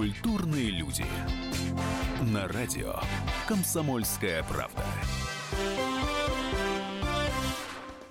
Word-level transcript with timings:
Культурные 0.00 0.70
люди. 0.70 1.04
На 2.32 2.48
радио 2.48 2.94
«Комсомольская 3.46 4.42
правда». 4.44 4.82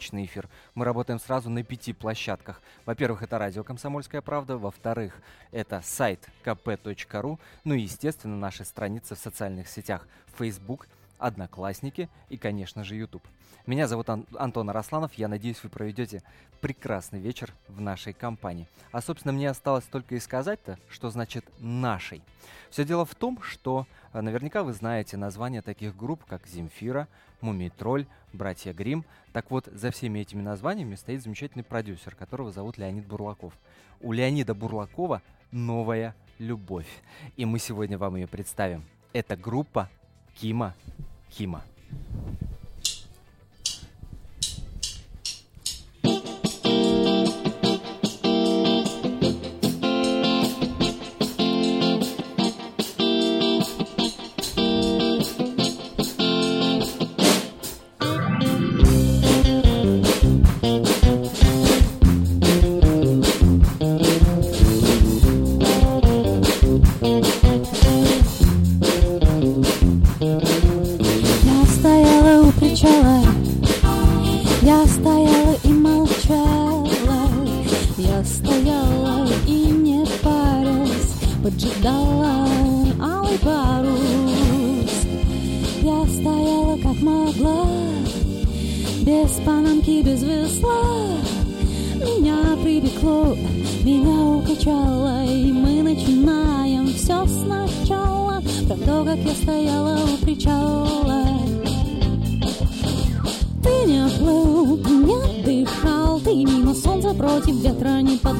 личный 0.09 0.25
эфир. 0.25 0.47
Мы 0.75 0.85
работаем 0.85 1.19
сразу 1.19 1.49
на 1.49 1.63
пяти 1.63 1.93
площадках. 1.93 2.61
Во-первых, 2.85 3.21
это 3.23 3.37
радио 3.37 3.63
«Комсомольская 3.63 4.21
правда». 4.21 4.57
Во-вторых, 4.57 5.21
это 5.51 5.81
сайт 5.83 6.27
kp.ru. 6.43 7.39
Ну 7.63 7.73
и, 7.73 7.81
естественно, 7.81 8.37
наши 8.37 8.65
страницы 8.65 9.15
в 9.15 9.19
социальных 9.19 9.67
сетях 9.67 10.07
Facebook, 10.37 10.87
Одноклассники 11.19 12.09
и, 12.29 12.37
конечно 12.37 12.83
же, 12.83 12.95
YouTube. 12.95 13.27
Меня 13.65 13.87
зовут 13.87 14.09
Ан- 14.09 14.25
Антон 14.37 14.69
Арасланов. 14.69 15.13
Я 15.13 15.27
надеюсь, 15.27 15.61
вы 15.63 15.69
проведете 15.69 16.23
прекрасный 16.61 17.19
вечер 17.19 17.53
в 17.67 17.81
нашей 17.81 18.13
компании. 18.13 18.67
А, 18.91 19.01
собственно, 19.01 19.33
мне 19.33 19.49
осталось 19.49 19.83
только 19.85 20.15
и 20.15 20.19
сказать-то, 20.19 20.79
что 20.89 21.09
значит 21.11 21.45
«нашей». 21.59 22.23
Все 22.69 22.85
дело 22.85 23.05
в 23.05 23.13
том, 23.15 23.41
что 23.41 23.85
э, 24.13 24.21
наверняка 24.21 24.63
вы 24.63 24.73
знаете 24.73 25.17
названия 25.17 25.61
таких 25.61 25.95
групп, 25.95 26.25
как 26.25 26.47
«Земфира», 26.47 27.07
«Мумитроль», 27.41 28.07
«Братья 28.33 28.73
Грим. 28.73 29.05
Так 29.33 29.51
вот, 29.51 29.65
за 29.65 29.91
всеми 29.91 30.19
этими 30.19 30.41
названиями 30.41 30.95
стоит 30.95 31.23
замечательный 31.23 31.63
продюсер, 31.63 32.15
которого 32.15 32.51
зовут 32.51 32.77
Леонид 32.77 33.05
Бурлаков. 33.05 33.53
У 34.01 34.11
Леонида 34.11 34.55
Бурлакова 34.55 35.21
новая 35.51 36.15
любовь. 36.37 36.87
И 37.37 37.45
мы 37.45 37.59
сегодня 37.59 37.97
вам 37.97 38.15
ее 38.15 38.27
представим. 38.27 38.83
Это 39.13 39.35
группа 39.35 39.89
Кима 40.39 40.73
Кима. 41.29 41.61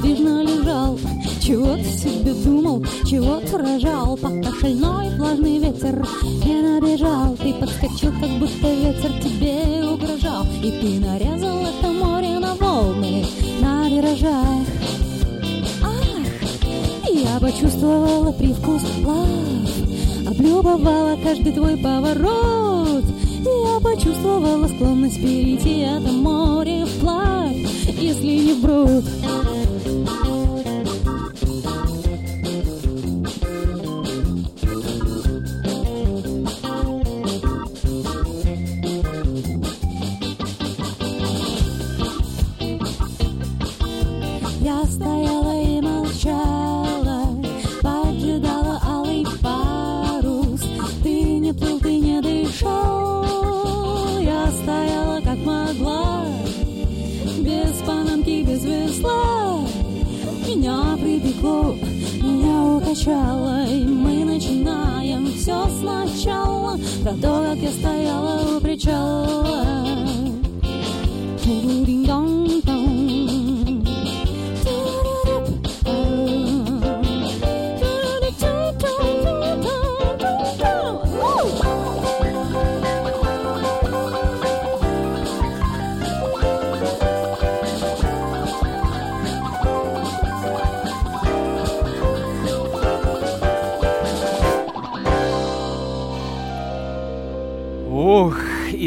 Неподвижно 0.10 0.44
лежал. 0.44 1.00
Чего 1.42 1.76
ты 1.76 1.84
себе 1.84 2.34
думал, 2.34 2.84
чего 3.06 3.40
ты 3.40 3.58
рожал, 3.58 4.18
пока 4.18 4.52
шальной 4.60 5.18
влажный 5.18 5.60
ветер 5.60 6.06
не 6.46 6.62
набежал. 6.62 7.36
Ты 7.38 7.54
подскочил, 7.54 8.12
как 8.20 8.30
будто 8.40 8.74
ветер 8.74 9.12
тебе 9.22 9.86
угрожал, 9.86 10.46
и 10.64 10.72
ты 10.72 11.00
нарезал 11.00 11.66
это 11.66 11.92
море 11.92 12.40
на 12.40 12.56
волны, 12.56 13.26
на 13.62 13.90
виражах. 13.90 14.68
Ах, 15.84 17.12
я 17.12 17.40
почувствовала 17.40 18.32
привкус 18.32 18.84
лав, 19.04 19.28
облюбовала 20.28 21.18
каждый 21.24 21.54
твой 21.54 21.78
поворот. 21.78 23.06
Я 23.46 23.80
почувствовала 23.80 24.68
склонность 24.68 25.22
перейти 25.22 25.80
это 25.80 26.12
море 26.12 26.86
вплавь, 26.86 27.56
если 28.00 28.28
не 28.28 28.54
вброд. 28.54 29.04
Я 44.62 44.84
стояла 44.84 45.62
и 45.62 45.80
молчала, 45.80 47.28
поджидала 47.82 48.82
алый 48.86 49.26
парус. 49.42 50.60
Ты 51.02 51.40
не 51.40 51.54
плыл, 51.54 51.80
ты 51.80 51.98
не 51.98 52.22
дышал. 52.22 53.24
Я 54.22 54.52
стояла 54.52 55.22
как 55.22 55.38
могла, 55.38 56.26
без 57.38 57.78
панамки, 57.88 58.44
без 58.44 58.66
весла. 58.66 59.62
Меня 60.46 60.98
припекло, 61.02 61.76
меня 62.22 62.76
укачало, 62.76 63.66
и 63.66 63.86
мы 63.86 64.26
начинаем 64.26 65.32
все 65.38 65.70
сначала. 65.80 66.78
Про 67.02 67.14
то, 67.14 67.46
как 67.50 67.58
я 67.60 67.72
стояла 67.72 68.58
у 68.58 68.60
причала. 68.60 69.56
Ту-динь-дон-дон. 71.46 72.29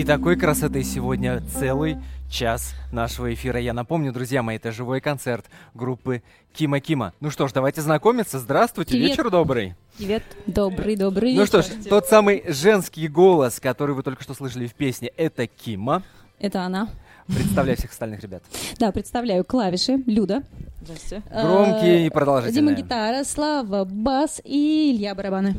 И 0.02 0.04
такой 0.04 0.34
красоты 0.34 0.82
сегодня 0.82 1.40
целый 1.60 1.96
час 2.28 2.74
нашего 2.90 3.32
эфира. 3.32 3.60
Я 3.60 3.72
напомню, 3.72 4.12
друзья 4.12 4.42
мои, 4.42 4.56
это 4.56 4.72
живой 4.72 5.00
концерт 5.00 5.46
группы 5.74 6.24
Кима 6.52 6.80
Кима. 6.80 7.12
Ну 7.20 7.30
что 7.30 7.46
ж, 7.46 7.52
давайте 7.52 7.82
знакомиться. 7.82 8.40
Здравствуйте, 8.40 8.94
Привет. 8.94 9.10
вечер 9.10 9.30
добрый. 9.30 9.76
Привет, 9.96 10.24
добрый, 10.46 10.96
добрый. 10.96 11.34
Ну 11.36 11.46
что 11.46 11.62
ж, 11.62 11.66
тот 11.88 12.06
самый 12.06 12.42
женский 12.48 13.06
голос, 13.06 13.60
который 13.60 13.94
вы 13.94 14.02
только 14.02 14.24
что 14.24 14.34
слышали 14.34 14.66
в 14.66 14.74
песне, 14.74 15.12
это 15.16 15.46
Кима. 15.46 16.02
Это 16.40 16.62
она. 16.62 16.88
Представляй 17.28 17.76
всех 17.76 17.92
остальных 17.92 18.20
ребят. 18.22 18.42
Да, 18.80 18.90
представляю 18.90 19.44
клавиши. 19.44 20.02
Люда. 20.06 20.42
Здравствуйте. 20.80 21.22
Громкие 21.30 22.06
и 22.06 22.08
Э, 22.08 22.10
продолжительные. 22.10 22.74
Дима 22.74 22.76
гитара, 22.76 23.22
Слава 23.22 23.84
бас 23.84 24.40
и 24.42 24.92
Илья 24.96 25.14
барабаны. 25.14 25.54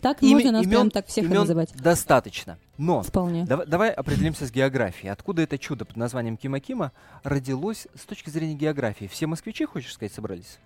Так 0.00 0.22
Име- 0.22 0.30
можно 0.32 0.52
нас 0.52 0.66
имен- 0.66 0.70
прям 0.70 0.90
так 0.90 1.06
всех 1.06 1.24
имен 1.24 1.40
называть. 1.40 1.72
достаточно. 1.76 2.58
Но 2.78 3.02
Вполне. 3.02 3.44
дав- 3.44 3.66
давай 3.66 3.90
определимся 3.90 4.46
с 4.46 4.50
географией. 4.50 5.12
Откуда 5.12 5.42
это 5.42 5.58
чудо 5.58 5.84
под 5.84 5.96
названием 5.96 6.38
Кима 6.38 6.60
Кима 6.60 6.92
родилось 7.22 7.86
с 7.94 8.06
точки 8.06 8.30
зрения 8.30 8.54
географии? 8.54 9.06
Все 9.06 9.26
москвичи, 9.26 9.66
хочешь 9.66 9.92
сказать, 9.92 10.14
собрались? 10.14 10.58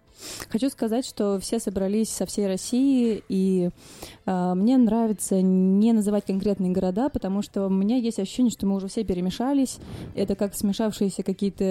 Хочу 0.48 0.70
сказать, 0.70 1.04
что 1.04 1.40
все 1.40 1.58
собрались 1.58 2.08
со 2.08 2.24
всей 2.24 2.46
России, 2.46 3.24
и 3.28 3.70
а, 4.26 4.54
мне 4.54 4.76
нравится 4.76 5.42
не 5.42 5.92
называть 5.92 6.24
конкретные 6.24 6.70
города, 6.70 7.08
потому 7.08 7.42
что 7.42 7.66
у 7.66 7.70
меня 7.70 7.96
есть 7.96 8.20
ощущение, 8.20 8.52
что 8.52 8.64
мы 8.66 8.76
уже 8.76 8.86
все 8.86 9.02
перемешались. 9.02 9.78
Это 10.14 10.36
как 10.36 10.54
смешавшиеся 10.54 11.24
какие-то 11.24 11.64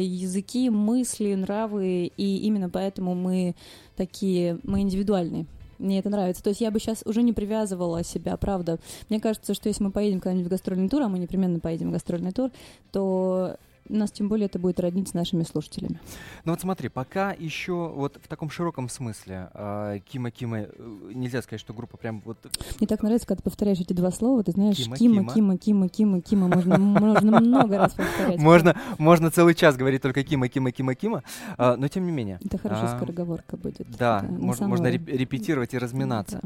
языки, 0.00 0.70
мысли, 0.70 1.34
нравы, 1.34 2.10
и 2.16 2.38
именно 2.38 2.70
поэтому 2.70 3.14
мы 3.14 3.54
такие, 3.94 4.58
мы 4.62 4.80
индивидуальные. 4.80 5.44
Мне 5.82 5.98
это 5.98 6.10
нравится. 6.10 6.42
То 6.42 6.50
есть 6.50 6.60
я 6.60 6.70
бы 6.70 6.78
сейчас 6.78 7.02
уже 7.04 7.22
не 7.22 7.32
привязывала 7.32 8.04
себя, 8.04 8.36
правда. 8.36 8.78
Мне 9.08 9.20
кажется, 9.20 9.52
что 9.52 9.68
если 9.68 9.82
мы 9.82 9.90
поедем 9.90 10.20
куда-нибудь 10.20 10.46
в 10.46 10.50
гастрольный 10.50 10.88
тур, 10.88 11.02
а 11.02 11.08
мы 11.08 11.18
непременно 11.18 11.58
поедем 11.58 11.90
в 11.90 11.92
гастрольный 11.92 12.32
тур, 12.32 12.50
то 12.92 13.56
нас 13.88 14.10
тем 14.10 14.28
более 14.28 14.46
это 14.46 14.58
будет 14.58 14.80
роднить 14.80 15.08
с 15.08 15.14
нашими 15.14 15.42
слушателями. 15.42 16.00
Ну 16.44 16.52
вот 16.52 16.60
смотри, 16.60 16.88
пока 16.88 17.32
еще 17.32 17.92
вот 17.94 18.18
в 18.22 18.28
таком 18.28 18.50
широком 18.50 18.88
смысле 18.88 19.48
э, 19.54 20.00
Кима 20.08 20.30
Кима, 20.30 20.60
э, 20.60 21.10
нельзя 21.14 21.42
сказать, 21.42 21.60
что 21.60 21.74
группа 21.74 21.96
прям 21.96 22.22
вот... 22.24 22.38
Мне 22.78 22.86
так 22.86 23.02
нравится, 23.02 23.26
когда 23.26 23.38
ты 23.38 23.44
повторяешь 23.44 23.80
эти 23.80 23.92
два 23.92 24.10
слова, 24.10 24.42
ты 24.42 24.52
знаешь, 24.52 24.76
Кима, 24.76 24.96
Кима, 24.96 25.32
Кима, 25.32 25.58
Кима, 25.58 25.88
Кима, 25.88 26.20
Кима, 26.20 26.48
можно, 26.48 26.78
можно 26.78 27.40
много 27.40 27.78
раз 27.78 27.94
повторять. 27.94 28.38
Можно, 28.38 28.80
можно 28.98 29.30
целый 29.30 29.54
час 29.54 29.76
говорить 29.76 30.02
только 30.02 30.22
Кима, 30.24 30.48
Кима, 30.48 30.70
Кима, 30.70 30.94
Кима, 30.94 31.22
а, 31.58 31.76
но 31.76 31.88
тем 31.88 32.06
не 32.06 32.12
менее. 32.12 32.38
Это 32.44 32.58
хорошая 32.58 32.96
скороговорка 32.96 33.56
будет. 33.56 33.86
Да, 33.98 34.22
можно 34.22 34.88
репетировать 34.88 35.74
и 35.74 35.78
разминаться. 35.78 36.40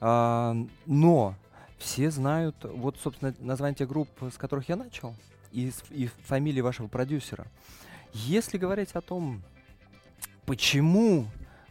Но 0.00 1.34
все 1.78 2.10
знают, 2.10 2.56
вот, 2.62 2.96
собственно, 3.02 3.34
название 3.40 3.76
тех 3.76 3.88
групп, 3.88 4.08
с 4.20 4.36
которых 4.36 4.68
я 4.68 4.76
начал, 4.76 5.14
и, 5.52 5.72
и 5.90 6.06
фамилии 6.24 6.60
вашего 6.60 6.88
продюсера. 6.88 7.46
Если 8.12 8.58
говорить 8.58 8.90
о 8.92 9.00
том, 9.00 9.42
почему 10.46 11.26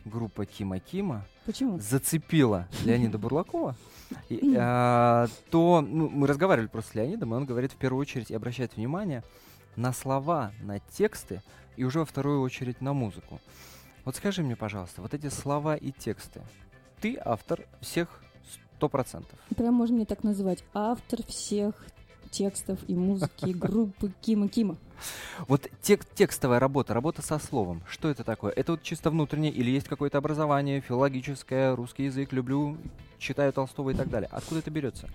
группа 0.05 0.45
Кима 0.45 0.79
Кима 0.79 1.25
почему? 1.45 1.79
зацепила 1.79 2.67
Леонида 2.83 3.17
Бурлакова, 3.19 3.75
и, 4.29 4.55
а, 4.57 5.27
то 5.51 5.81
ну, 5.81 6.09
мы 6.09 6.27
разговаривали 6.27 6.67
просто 6.67 6.91
с 6.91 6.95
Леонидом, 6.95 7.33
и 7.33 7.37
он 7.37 7.45
говорит 7.45 7.73
в 7.73 7.75
первую 7.75 8.01
очередь 8.01 8.31
и 8.31 8.35
обращает 8.35 8.75
внимание 8.75 9.23
на 9.75 9.93
слова, 9.93 10.51
на 10.61 10.79
тексты, 10.79 11.41
и 11.77 11.83
уже 11.83 11.99
во 11.99 12.05
вторую 12.05 12.41
очередь 12.41 12.81
на 12.81 12.93
музыку. 12.93 13.39
Вот 14.05 14.15
скажи 14.15 14.41
мне, 14.41 14.55
пожалуйста, 14.55 15.01
вот 15.01 15.13
эти 15.13 15.29
слова 15.29 15.75
и 15.75 15.91
тексты, 15.91 16.41
ты 16.99 17.17
автор 17.23 17.65
всех 17.81 18.21
сто 18.75 18.89
процентов. 18.89 19.37
Прям 19.55 19.73
можно 19.73 19.95
мне 19.95 20.05
так 20.05 20.23
называть. 20.23 20.63
Автор 20.73 21.23
всех 21.23 21.85
текстов 22.31 22.79
и 22.87 22.95
музыки 22.95 23.51
группы 23.51 24.11
Кима 24.21 24.47
Кима. 24.47 24.77
Вот 25.47 25.67
тек 25.81 26.05
текстовая 26.13 26.59
работа, 26.59 26.93
работа 26.93 27.21
со 27.21 27.39
словом, 27.39 27.81
что 27.87 28.09
это 28.09 28.23
такое? 28.23 28.51
Это 28.55 28.73
вот 28.73 28.83
чисто 28.83 29.09
внутреннее 29.09 29.51
или 29.51 29.71
есть 29.71 29.87
какое-то 29.87 30.17
образование, 30.17 30.81
филологическое, 30.81 31.75
русский 31.75 32.05
язык, 32.05 32.33
люблю, 32.33 32.77
читаю 33.17 33.53
Толстого 33.53 33.91
и 33.91 33.93
так 33.93 34.09
далее? 34.09 34.29
Откуда 34.31 34.59
это 34.59 34.71
берется? 34.71 35.09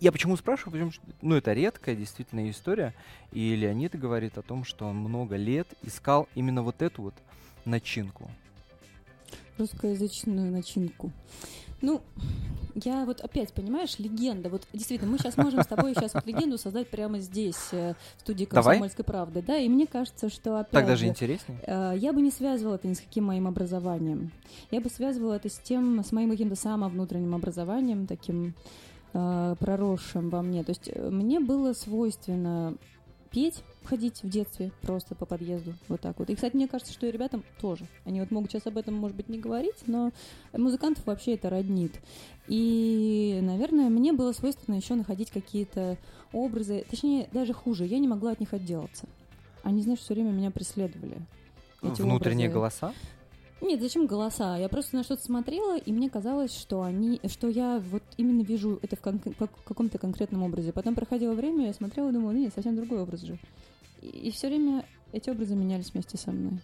Я 0.00 0.12
почему 0.12 0.36
спрашиваю? 0.36 0.72
Потому 0.72 0.92
что, 0.92 1.02
ну, 1.22 1.36
это 1.36 1.52
редкая 1.52 1.96
действительно 1.96 2.50
история, 2.50 2.94
и 3.32 3.54
Леонид 3.56 3.98
говорит 3.98 4.36
о 4.38 4.42
том, 4.42 4.64
что 4.64 4.86
он 4.86 4.96
много 4.96 5.36
лет 5.36 5.68
искал 5.82 6.28
именно 6.34 6.62
вот 6.62 6.82
эту 6.82 7.02
вот 7.02 7.14
начинку. 7.64 8.30
Русскоязычную 9.58 10.50
начинку. 10.50 11.12
Ну, 11.82 12.00
я 12.74 13.04
вот 13.04 13.20
опять, 13.20 13.52
понимаешь, 13.52 13.98
легенда. 13.98 14.48
Вот 14.48 14.62
действительно, 14.72 15.10
мы 15.10 15.18
сейчас 15.18 15.36
можем 15.36 15.62
с 15.62 15.66
тобой 15.66 15.94
сейчас 15.94 16.14
вот 16.14 16.24
легенду 16.26 16.56
создать 16.56 16.88
прямо 16.88 17.18
здесь, 17.18 17.68
э, 17.72 17.94
в 18.16 18.20
студии 18.20 18.44
«Комсомольской 18.44 19.04
правды». 19.04 19.42
Да, 19.42 19.56
и 19.56 19.68
мне 19.68 19.86
кажется, 19.86 20.30
что 20.30 20.58
опять 20.58 20.70
Так 20.70 20.86
даже 20.86 21.06
интереснее. 21.06 21.58
Э, 21.66 21.92
я 21.96 22.12
бы 22.12 22.22
не 22.22 22.30
связывала 22.30 22.76
это 22.76 22.88
ни 22.88 22.94
с 22.94 23.00
каким 23.00 23.24
моим 23.24 23.46
образованием. 23.46 24.30
Я 24.70 24.80
бы 24.80 24.88
связывала 24.88 25.34
это 25.34 25.48
с 25.48 25.58
тем, 25.58 26.02
с 26.04 26.12
моим 26.12 26.30
каким-то 26.30 26.56
самым 26.56 26.90
внутренним 26.90 27.34
образованием, 27.34 28.06
таким 28.06 28.54
э, 29.12 29.56
проросшим 29.58 30.30
во 30.30 30.42
мне. 30.42 30.62
То 30.64 30.70
есть 30.70 30.90
мне 30.96 31.40
было 31.40 31.72
свойственно 31.72 32.76
петь, 33.32 33.62
ходить 33.84 34.22
в 34.22 34.28
детстве 34.28 34.70
просто 34.82 35.14
по 35.14 35.26
подъезду, 35.26 35.74
вот 35.88 36.00
так 36.00 36.18
вот. 36.18 36.30
И, 36.30 36.34
кстати, 36.34 36.54
мне 36.54 36.68
кажется, 36.68 36.92
что 36.92 37.06
и 37.06 37.10
ребятам 37.10 37.42
тоже. 37.60 37.86
Они 38.04 38.20
вот 38.20 38.30
могут 38.30 38.50
сейчас 38.50 38.66
об 38.66 38.76
этом, 38.76 38.94
может 38.94 39.16
быть, 39.16 39.28
не 39.28 39.38
говорить, 39.38 39.86
но 39.86 40.12
музыкантов 40.52 41.06
вообще 41.06 41.34
это 41.34 41.50
роднит. 41.50 42.00
И, 42.46 43.40
наверное, 43.42 43.88
мне 43.88 44.12
было 44.12 44.32
свойственно 44.32 44.76
еще 44.76 44.94
находить 44.94 45.30
какие-то 45.30 45.96
образы, 46.32 46.84
точнее, 46.88 47.28
даже 47.32 47.52
хуже, 47.52 47.86
я 47.86 47.98
не 47.98 48.08
могла 48.08 48.32
от 48.32 48.40
них 48.40 48.52
отделаться. 48.52 49.06
Они, 49.62 49.82
знаешь, 49.82 50.00
все 50.00 50.14
время 50.14 50.30
меня 50.30 50.50
преследовали. 50.50 51.16
Эти 51.82 52.02
Внутренние 52.02 52.48
образы. 52.48 52.80
голоса? 52.80 52.94
Нет, 53.62 53.80
зачем 53.80 54.06
голоса? 54.06 54.56
Я 54.56 54.68
просто 54.68 54.96
на 54.96 55.04
что-то 55.04 55.22
смотрела, 55.22 55.78
и 55.78 55.92
мне 55.92 56.10
казалось, 56.10 56.52
что 56.52 56.82
они, 56.82 57.20
что 57.28 57.48
я 57.48 57.80
вот 57.90 58.02
именно 58.16 58.42
вижу 58.42 58.80
это 58.82 58.96
в, 58.96 59.00
кон- 59.00 59.20
каком-то 59.64 59.98
конкретном 59.98 60.42
образе. 60.42 60.72
Потом 60.72 60.96
проходило 60.96 61.32
время, 61.32 61.68
я 61.68 61.72
смотрела 61.72 62.08
и 62.10 62.12
думала, 62.12 62.32
нет, 62.32 62.52
совсем 62.52 62.74
другой 62.74 63.00
образ 63.02 63.20
же. 63.20 63.38
И, 64.00 64.08
и 64.08 64.30
все 64.32 64.48
время 64.48 64.84
эти 65.12 65.30
образы 65.30 65.54
менялись 65.54 65.92
вместе 65.92 66.18
со 66.18 66.32
мной. 66.32 66.58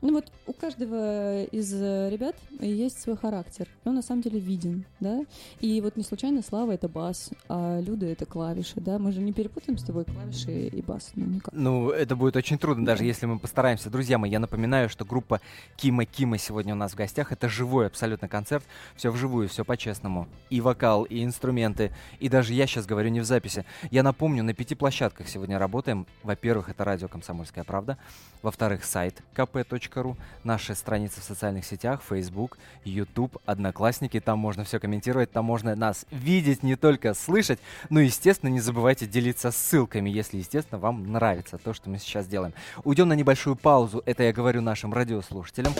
Ну 0.00 0.12
вот 0.12 0.30
каждого 0.58 1.44
из 1.44 1.72
э, 1.72 2.10
ребят 2.10 2.36
есть 2.60 3.00
свой 3.00 3.16
характер. 3.16 3.66
Он 3.84 3.94
на 3.94 4.02
самом 4.02 4.22
деле 4.22 4.38
виден, 4.38 4.84
да. 5.00 5.24
И 5.60 5.80
вот 5.80 5.96
не 5.96 6.02
случайно 6.02 6.42
Слава 6.42 6.72
это 6.72 6.88
бас, 6.88 7.30
а 7.48 7.80
Люда 7.80 8.06
это 8.06 8.26
клавиши, 8.26 8.80
да. 8.80 8.98
Мы 8.98 9.12
же 9.12 9.20
не 9.20 9.32
перепутаем 9.32 9.78
с 9.78 9.84
тобой 9.84 10.04
клавиши 10.04 10.66
и 10.66 10.82
бас, 10.82 11.12
ну 11.14 11.26
никак. 11.26 11.54
Ну 11.54 11.90
это 11.90 12.16
будет 12.16 12.36
очень 12.36 12.58
трудно, 12.58 12.84
даже 12.84 13.04
если 13.04 13.26
мы 13.26 13.38
постараемся. 13.38 13.90
Друзья 13.90 14.18
мои, 14.18 14.30
я 14.30 14.40
напоминаю, 14.40 14.88
что 14.88 15.04
группа 15.04 15.40
Кима 15.76 16.04
Кима 16.04 16.38
сегодня 16.38 16.74
у 16.74 16.76
нас 16.76 16.92
в 16.92 16.96
гостях. 16.96 17.32
Это 17.32 17.48
живой 17.48 17.86
абсолютно 17.86 18.28
концерт, 18.28 18.64
все 18.96 19.10
вживую, 19.10 19.48
все 19.48 19.64
по-честному. 19.64 20.28
И 20.50 20.60
вокал, 20.60 21.04
и 21.04 21.24
инструменты, 21.24 21.92
и 22.18 22.28
даже 22.28 22.52
я 22.54 22.66
сейчас 22.66 22.86
говорю 22.86 23.10
не 23.10 23.20
в 23.20 23.24
записи. 23.24 23.64
Я 23.90 24.02
напомню, 24.02 24.42
на 24.42 24.54
пяти 24.54 24.74
площадках 24.74 25.28
сегодня 25.28 25.58
работаем. 25.58 26.06
Во-первых, 26.22 26.68
это 26.68 26.84
радио 26.84 27.08
«Комсомольская 27.08 27.64
правда». 27.64 27.96
Во-вторых, 28.42 28.84
сайт 28.84 29.22
kp 29.34 29.64
rу, 29.94 30.16
наши 30.48 30.74
страницы 30.74 31.20
в 31.20 31.24
социальных 31.24 31.66
сетях, 31.66 32.00
Facebook, 32.08 32.58
YouTube, 32.84 33.36
Одноклассники, 33.44 34.18
там 34.18 34.38
можно 34.38 34.64
все 34.64 34.80
комментировать, 34.80 35.30
там 35.30 35.44
можно 35.44 35.76
нас 35.76 36.06
видеть, 36.10 36.62
не 36.62 36.74
только 36.74 37.12
слышать, 37.12 37.60
но, 37.90 38.00
естественно, 38.00 38.50
не 38.50 38.60
забывайте 38.60 39.06
делиться 39.06 39.50
ссылками, 39.50 40.08
если, 40.08 40.38
естественно, 40.38 40.78
вам 40.80 41.12
нравится 41.12 41.58
то, 41.58 41.74
что 41.74 41.90
мы 41.90 41.98
сейчас 41.98 42.26
делаем. 42.26 42.54
Уйдем 42.82 43.08
на 43.08 43.12
небольшую 43.12 43.56
паузу, 43.56 44.02
это 44.06 44.22
я 44.22 44.32
говорю 44.32 44.62
нашим 44.62 44.92
радиослушателям. 44.92 45.74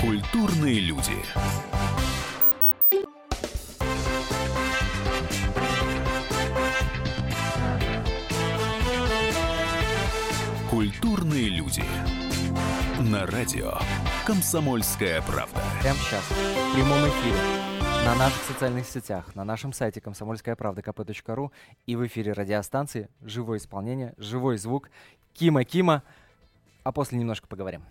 Культурные 0.00 0.80
люди. 0.80 1.81
Культурные 11.32 11.48
люди. 11.48 11.82
На 13.10 13.24
радио 13.24 13.72
«Комсомольская 14.26 15.22
правда». 15.22 15.62
Прямо 15.80 15.98
сейчас, 16.00 16.22
в 16.24 16.74
прямом 16.74 16.98
эфире, 17.08 17.38
на 18.04 18.14
наших 18.16 18.42
социальных 18.42 18.86
сетях, 18.86 19.34
на 19.34 19.42
нашем 19.42 19.72
сайте 19.72 20.02
комсомольская 20.02 20.56
правда 20.56 20.82
kp.ру 20.82 21.50
и 21.86 21.96
в 21.96 22.06
эфире 22.06 22.32
радиостанции 22.32 23.08
живое 23.22 23.56
исполнение, 23.56 24.12
живой 24.18 24.58
звук 24.58 24.90
Кима 25.32 25.64
Кима. 25.64 26.02
А 26.84 26.92
после 26.92 27.18
немножко 27.18 27.46
поговорим. 27.48 27.82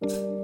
thank 0.00 0.37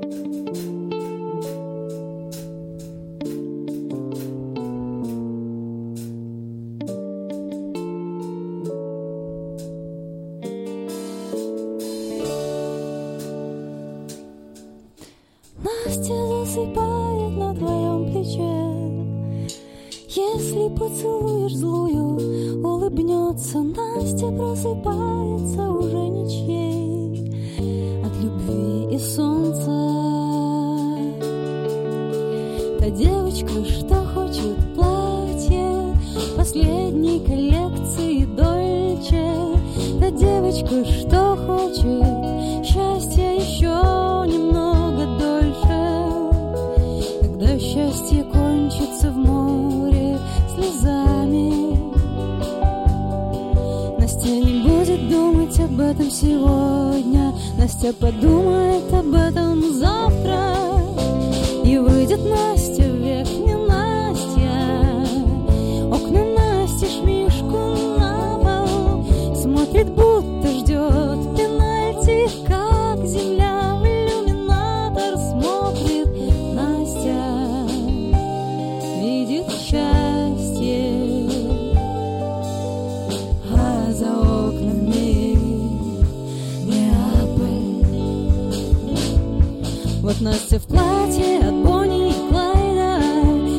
Настя 90.21 90.61
в 90.61 90.67
платье 90.67 91.39
от 91.41 91.55
Бонни 91.55 92.11
и 92.11 92.15
Клайда 92.29 93.01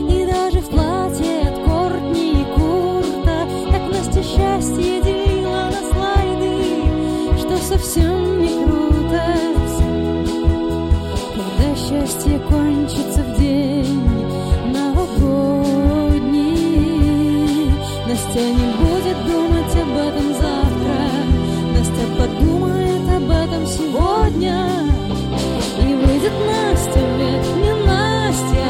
И 0.09 0.25
даже 0.25 0.61
в 0.61 0.69
платье 0.69 1.41
от 1.41 1.55
Кортни 1.65 2.31
и 2.31 2.45
Курта. 2.55 3.47
Как 3.71 3.83
Настя 3.91 4.23
счастье 4.23 5.01
делила 5.03 5.69
на 5.69 5.81
слайды 5.91 6.53
Что 7.37 7.57
совсем 7.57 8.39
не 8.41 8.63
круто 8.63 9.23
Когда 11.35 11.75
счастье 11.75 12.39
кончится 12.39 13.21
в 13.21 13.37
день 13.37 14.01
новогодний 14.73 16.05
Настя 18.07 18.39
не 18.39 18.67
будет 18.79 19.17
думать 19.25 19.75
об 19.75 19.97
этом 19.97 20.33
завтра. 20.33 20.97
Настя 21.73 22.05
подумает 22.17 23.09
об 23.13 23.29
этом 23.29 23.67
сегодня 23.67 24.94
Выйдет 26.25 26.39
Настя, 26.47 26.99
век 27.19 27.45
не 27.61 27.73
Настя. 27.85 28.69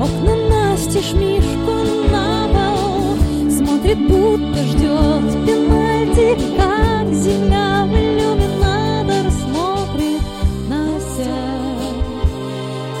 Окна 0.00 0.34
Насти 0.50 1.00
шмишку 1.00 1.72
на 2.10 2.48
пол. 2.52 3.50
Смотрит, 3.50 3.98
будто 4.06 4.62
ждет 4.64 5.46
пенальти. 5.46 6.28
Как 6.58 7.06
земля 7.14 7.86
в 7.86 7.92
иллюминатор 7.94 9.30
смотрит 9.30 10.20
Настя. 10.68 11.36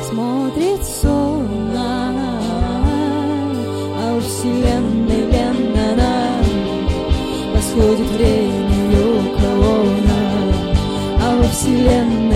Смотрит 0.08 0.82
сонно. 0.82 2.14
А 3.98 4.16
уж 4.16 4.24
вселенной 4.24 5.30
ленно 5.30 5.94
нам 5.96 6.44
Восходит 7.54 8.10
время 8.12 8.74
ее 8.90 9.36
колонна 9.38 10.20
А 11.22 11.36
во 11.36 11.48
вселенной 11.48 12.29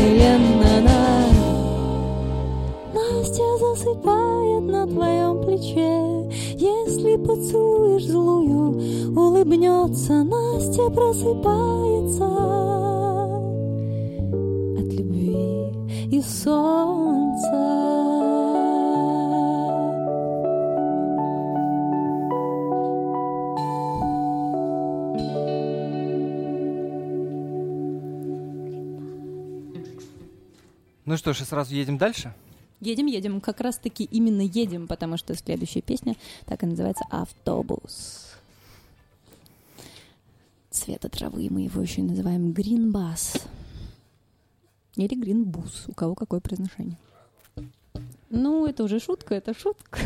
поцелуешь 7.26 8.06
злую 8.06 9.14
Улыбнется 9.16 10.22
Настя 10.22 10.90
просыпается 10.90 12.26
От 14.78 14.92
любви 14.92 15.72
и 16.10 16.22
солнца 16.22 17.84
Ну 31.06 31.18
что 31.18 31.34
ж, 31.34 31.42
и 31.42 31.44
сразу 31.44 31.74
едем 31.74 31.98
дальше. 31.98 32.32
Едем, 32.84 33.06
едем. 33.06 33.40
Как 33.40 33.60
раз-таки 33.60 34.04
именно 34.04 34.42
едем, 34.42 34.86
потому 34.86 35.16
что 35.16 35.34
следующая 35.34 35.80
песня 35.80 36.16
так 36.44 36.62
и 36.62 36.66
называется 36.66 37.04
«Автобус». 37.10 38.26
Цвета 40.70 41.08
травы 41.08 41.48
мы 41.50 41.62
его 41.62 41.80
еще 41.80 42.02
называем 42.02 42.52
гринбас. 42.52 43.46
Или 44.96 45.14
гринбус, 45.14 45.84
у 45.88 45.94
кого 45.94 46.14
какое 46.14 46.40
произношение. 46.40 46.98
Ну, 48.28 48.66
это 48.66 48.84
уже 48.84 49.00
шутка, 49.00 49.34
это 49.34 49.54
шутка. 49.58 49.98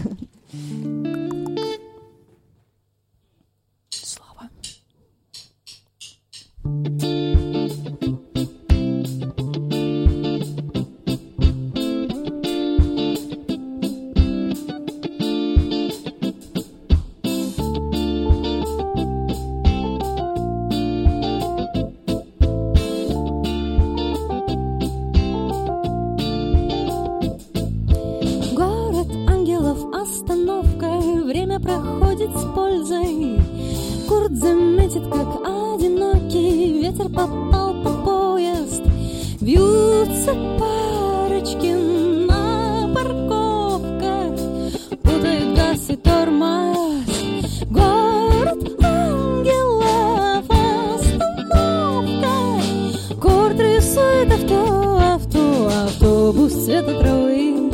Цвета 56.69 57.01
травы. 57.01 57.71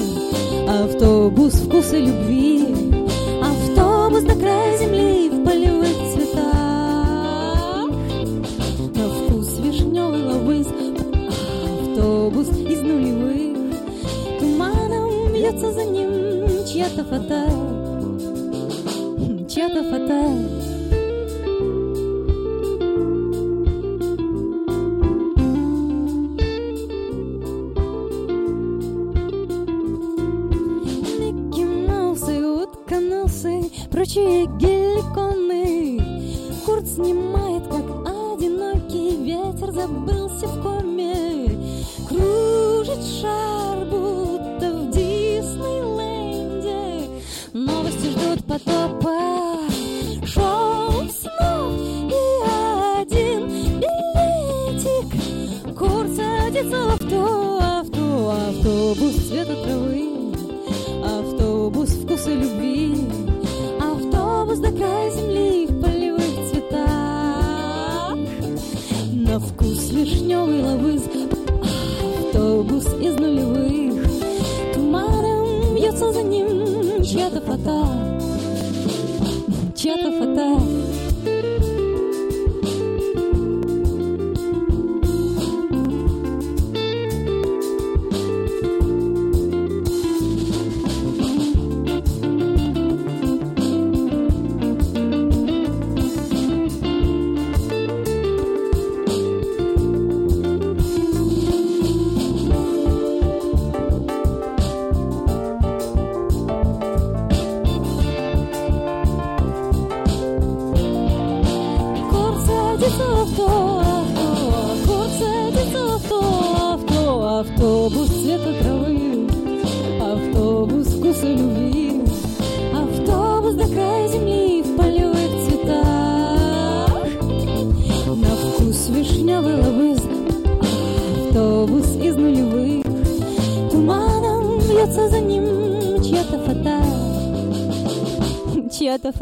Автобус 0.69 1.55
вкуса 1.55 1.99
любви. 1.99 2.65
Автобус 3.43 4.23
до 4.23 4.37
края 4.37 4.79
земли 4.79 5.31
в 5.31 5.45
полевых 5.45 5.97
цветах. 6.13 7.89
На 8.95 9.09
вкус 9.09 9.59
вишневый 9.59 10.23
лавыз 10.23 10.69
Автобус 11.81 12.49
из 12.51 12.83
нулевых. 12.83 13.75
Туманом 14.39 15.33
вьется 15.33 15.73
за 15.73 15.85
ним 15.87 16.65
чья-то 16.65 17.03
фата 17.03 17.74
забылся 40.47 40.71
в 40.71 40.74
чья-то 77.25 77.40
фата. 77.40 77.88
Чья-то 79.75 80.11
фата 80.12 80.94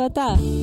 Чья-то 0.03 0.23
фата. 0.23 0.62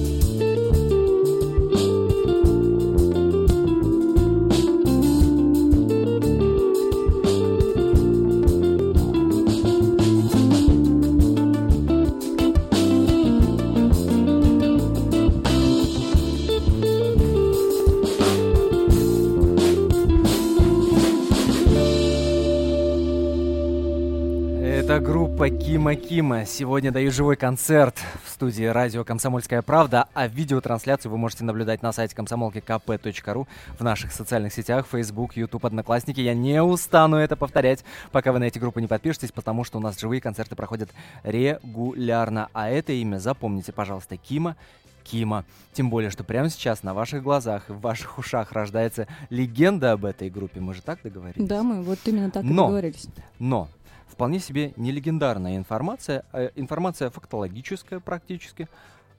Это 24.90 25.00
группа 25.02 25.52
Кима 25.52 25.94
Кима. 25.94 26.46
Сегодня 26.48 26.92
даю 26.92 27.12
живой 27.12 27.36
концерт 27.36 27.96
в 28.26 28.30
студии 28.32 28.64
радио 28.64 29.04
«Комсомольская 29.04 29.62
правда», 29.62 30.08
а 30.16 30.26
видеотрансляцию 30.26 31.12
вы 31.12 31.20
можете 31.20 31.44
наблюдать 31.44 31.84
на 31.84 31.92
сайте 31.92 32.16
комсомолки 32.16 32.64
в 32.68 33.84
наших 33.84 34.12
социальных 34.12 34.52
сетях, 34.52 34.88
Facebook, 34.92 35.38
YouTube, 35.38 35.64
Одноклассники. 35.64 36.22
Я 36.22 36.34
не 36.34 36.64
устану 36.64 37.18
это 37.18 37.36
повторять, 37.36 37.86
пока 38.12 38.32
вы 38.32 38.40
на 38.40 38.46
эти 38.46 38.58
группы 38.58 38.82
не 38.82 38.88
подпишетесь, 38.88 39.32
потому 39.32 39.64
что 39.64 39.78
у 39.78 39.82
нас 39.82 40.00
живые 40.00 40.22
концерты 40.22 40.56
проходят 40.56 40.90
регулярно. 41.22 42.50
А 42.54 42.68
это 42.72 42.92
имя 42.92 43.20
запомните, 43.20 43.72
пожалуйста, 43.72 44.18
Кима 44.18 44.56
Кима. 45.04 45.46
Тем 45.74 45.92
более, 45.92 46.10
что 46.10 46.24
прямо 46.24 46.50
сейчас 46.50 46.82
на 46.82 46.96
ваших 46.96 47.22
глазах 47.22 47.70
и 47.70 47.74
в 47.74 47.80
ваших 47.80 48.18
ушах 48.18 48.52
рождается 48.54 49.08
легенда 49.30 49.92
об 49.92 50.06
этой 50.06 50.32
группе. 50.32 50.60
Мы 50.60 50.74
же 50.74 50.82
так 50.82 51.00
договорились? 51.04 51.48
Да, 51.48 51.62
мы 51.62 51.84
вот 51.84 52.00
именно 52.06 52.32
так 52.32 52.44
и 52.44 52.48
Но. 52.48 52.64
договорились. 52.64 53.08
Но 53.38 53.70
вполне 54.10 54.40
себе 54.40 54.74
не 54.76 54.92
легендарная 54.92 55.56
информация, 55.56 56.26
а 56.32 56.52
информация 56.56 57.10
фактологическая 57.10 58.00
практически. 58.00 58.68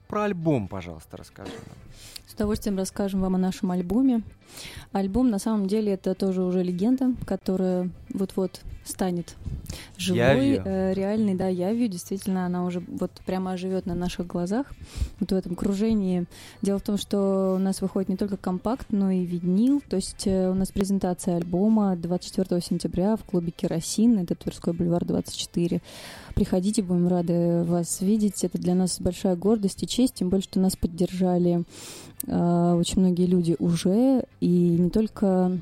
Про 0.07 0.23
альбом, 0.23 0.67
пожалуйста, 0.67 1.17
расскажи 1.17 1.51
нам. 1.51 1.77
С 2.31 2.33
удовольствием 2.33 2.77
расскажем 2.77 3.19
вам 3.19 3.35
о 3.35 3.37
нашем 3.37 3.71
альбоме. 3.71 4.21
Альбом, 4.93 5.29
на 5.29 5.37
самом 5.37 5.67
деле, 5.67 5.91
это 5.91 6.15
тоже 6.15 6.41
уже 6.43 6.63
легенда, 6.63 7.13
которая 7.25 7.89
вот-вот 8.13 8.61
станет 8.85 9.35
живой, 9.97 10.61
э, 10.63 10.93
реальной, 10.93 11.35
да, 11.35 11.47
явью. 11.47 11.89
Действительно, 11.89 12.45
она 12.45 12.65
уже 12.65 12.81
вот 12.87 13.11
прямо 13.25 13.57
живет 13.57 13.85
на 13.85 13.95
наших 13.95 14.27
глазах, 14.27 14.67
вот 15.19 15.31
в 15.31 15.35
этом 15.35 15.55
кружении. 15.55 16.25
Дело 16.61 16.79
в 16.79 16.83
том, 16.83 16.97
что 16.97 17.55
у 17.55 17.59
нас 17.59 17.81
выходит 17.81 18.07
не 18.07 18.15
только 18.15 18.37
компакт, 18.37 18.87
но 18.91 19.11
и 19.11 19.25
винил. 19.25 19.81
То 19.89 19.97
есть 19.97 20.25
э, 20.25 20.49
у 20.49 20.53
нас 20.53 20.71
презентация 20.71 21.35
альбома 21.35 21.97
24 21.97 22.61
сентября 22.61 23.17
в 23.17 23.25
клубе 23.25 23.51
«Керосин», 23.51 24.19
это 24.19 24.35
Тверской 24.35 24.73
бульвар 24.73 25.03
24. 25.03 25.81
Приходите, 26.33 26.81
будем 26.81 27.09
рады 27.09 27.63
вас 27.63 27.99
видеть. 28.01 28.43
Это 28.45 28.57
для 28.57 28.73
нас 28.73 29.01
большая 29.01 29.35
гордость 29.35 29.83
и 29.83 29.87
честь, 29.87 30.15
тем 30.15 30.29
более, 30.29 30.43
что 30.43 30.61
нас 30.61 30.75
поддержали 30.77 31.63
очень 32.27 33.01
многие 33.01 33.25
люди 33.25 33.55
уже, 33.59 34.25
и 34.39 34.77
не 34.79 34.89
только 34.89 35.57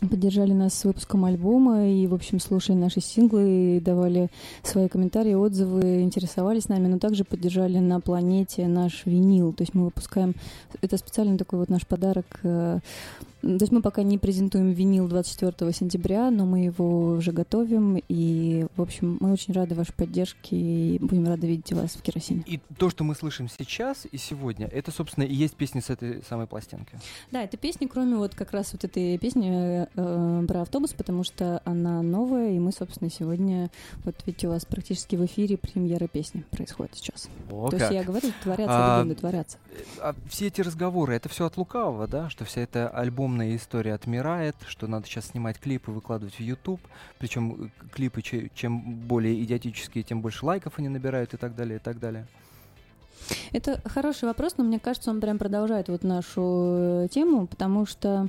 поддержали 0.00 0.52
нас 0.52 0.72
с 0.74 0.84
выпуском 0.84 1.26
альбома 1.26 1.86
и, 1.86 2.06
в 2.06 2.14
общем, 2.14 2.40
слушали 2.40 2.76
наши 2.76 3.00
синглы, 3.02 3.76
и 3.76 3.80
давали 3.80 4.30
свои 4.62 4.88
комментарии, 4.88 5.34
отзывы, 5.34 6.00
интересовались 6.02 6.68
нами, 6.68 6.88
но 6.88 6.98
также 6.98 7.24
поддержали 7.24 7.78
на 7.78 8.00
планете 8.00 8.66
наш 8.66 9.04
винил. 9.04 9.52
То 9.52 9.62
есть 9.62 9.74
мы 9.74 9.84
выпускаем... 9.84 10.34
Это 10.80 10.96
специально 10.96 11.36
такой 11.36 11.58
вот 11.58 11.68
наш 11.68 11.86
подарок. 11.86 12.40
Э, 13.42 13.58
То 13.58 13.62
есть 13.62 13.72
мы 13.72 13.82
пока 13.82 14.02
не 14.02 14.18
презентуем 14.18 14.70
винил 14.70 15.08
24 15.08 15.72
сентября, 15.72 16.30
но 16.30 16.46
мы 16.46 16.64
его 16.64 17.12
уже 17.12 17.32
готовим. 17.32 18.02
И, 18.08 18.66
в 18.76 18.82
общем, 18.82 19.18
мы 19.20 19.32
очень 19.32 19.54
рады 19.54 19.74
вашей 19.74 19.92
поддержке 19.94 20.56
и 20.56 20.98
будем 21.00 21.26
рады 21.26 21.46
видеть 21.46 21.72
вас 21.72 21.92
в 21.92 22.02
керосине. 22.02 22.42
И 22.46 22.60
то, 22.76 22.90
что 22.90 23.04
мы 23.04 23.14
слышим 23.14 23.48
сейчас 23.48 24.06
и 24.10 24.16
сегодня, 24.16 24.66
это, 24.66 24.90
собственно, 24.90 25.24
и 25.24 25.34
есть 25.34 25.54
песни 25.54 25.80
с 25.80 25.90
этой 25.90 26.22
самой 26.28 26.46
пластинки. 26.46 26.98
Да, 27.30 27.42
это 27.42 27.56
песни, 27.56 27.86
кроме 27.86 28.16
вот 28.16 28.34
как 28.34 28.52
раз 28.52 28.72
вот 28.72 28.84
этой 28.84 29.18
песни 29.18 29.86
э, 29.94 30.44
про 30.46 30.62
автобус, 30.62 30.92
потому 30.92 31.24
что 31.24 31.62
она 31.64 32.02
новая, 32.02 32.52
и 32.52 32.58
мы, 32.58 32.72
собственно, 32.72 33.10
сегодня, 33.10 33.70
вот 34.04 34.14
видите, 34.26 34.48
у 34.48 34.50
вас 34.50 34.64
практически 34.64 35.16
в 35.16 35.24
эфире 35.26 35.56
премьера 35.56 36.06
песни 36.06 36.44
происходит 36.50 36.96
сейчас. 36.96 37.28
О, 37.50 37.68
То 37.68 37.76
есть 37.76 37.90
я 37.90 38.02
говорю, 38.02 38.28
творятся 38.42 38.96
А, 38.96 38.98
легенды, 38.98 39.14
творятся. 39.14 39.58
А 39.98 40.14
все 40.28 40.46
эти 40.48 40.60
разговоры, 40.60 41.14
это 41.14 41.28
все 41.28 41.46
от 41.46 41.56
лукавого, 41.56 42.06
да? 42.06 42.30
Что 42.30 42.44
вся 42.44 42.60
эта 42.60 42.88
альбомная 43.30 43.56
история 43.56 43.94
отмирает, 43.94 44.56
что 44.66 44.88
надо 44.88 45.06
сейчас 45.06 45.28
снимать 45.28 45.58
клипы, 45.58 45.92
выкладывать 45.92 46.34
в 46.34 46.40
YouTube. 46.40 46.80
Причем 47.18 47.52
э, 47.52 47.88
клипы, 47.92 48.22
че- 48.22 48.50
чем 48.54 48.80
более 48.80 49.40
идиотические, 49.44 50.02
тем 50.02 50.20
больше 50.20 50.44
лайков 50.44 50.74
они 50.78 50.88
набирают 50.88 51.32
и 51.32 51.36
так 51.36 51.54
далее, 51.54 51.76
и 51.76 51.78
так 51.78 52.00
далее. 52.00 52.26
Это 53.52 53.80
хороший 53.84 54.24
вопрос, 54.24 54.54
но 54.56 54.64
мне 54.64 54.80
кажется, 54.80 55.10
он 55.10 55.20
прям 55.20 55.38
продолжает 55.38 55.88
вот 55.88 56.02
нашу 56.02 57.04
э, 57.04 57.08
тему, 57.10 57.46
потому 57.46 57.86
что 57.86 58.28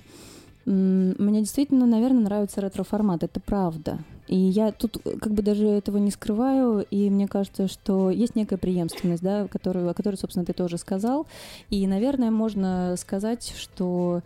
мне 0.66 1.40
действительно, 1.40 1.88
наверное, 1.88 2.22
нравится 2.22 2.62
ретро-формат, 2.62 3.24
это 3.24 3.40
правда. 3.40 3.98
И 4.28 4.38
я 4.38 4.72
тут 4.72 4.98
э, 5.04 5.18
как 5.18 5.34
бы 5.34 5.42
даже 5.42 5.68
этого 5.68 5.98
не 5.98 6.12
скрываю, 6.12 6.86
и 6.90 7.10
мне 7.10 7.28
кажется, 7.28 7.68
что 7.68 8.10
есть 8.10 8.36
некая 8.36 8.58
преемственность, 8.58 9.24
да, 9.24 9.48
которую, 9.48 9.90
о 9.90 9.94
которой, 9.94 10.16
собственно, 10.16 10.46
ты 10.46 10.54
тоже 10.54 10.78
сказал. 10.78 11.28
И, 11.70 11.86
наверное, 11.88 12.32
можно 12.32 12.96
сказать, 12.98 13.54
что 13.58 14.22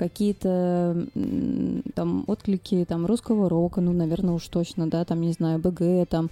какие-то 0.00 1.06
там 1.94 2.24
отклики 2.26 2.86
там 2.88 3.04
русского 3.04 3.50
рока, 3.50 3.82
ну, 3.82 3.92
наверное, 3.92 4.34
уж 4.34 4.48
точно, 4.48 4.88
да, 4.88 5.04
там, 5.04 5.20
не 5.20 5.32
знаю, 5.32 5.58
БГ, 5.58 6.08
там, 6.08 6.30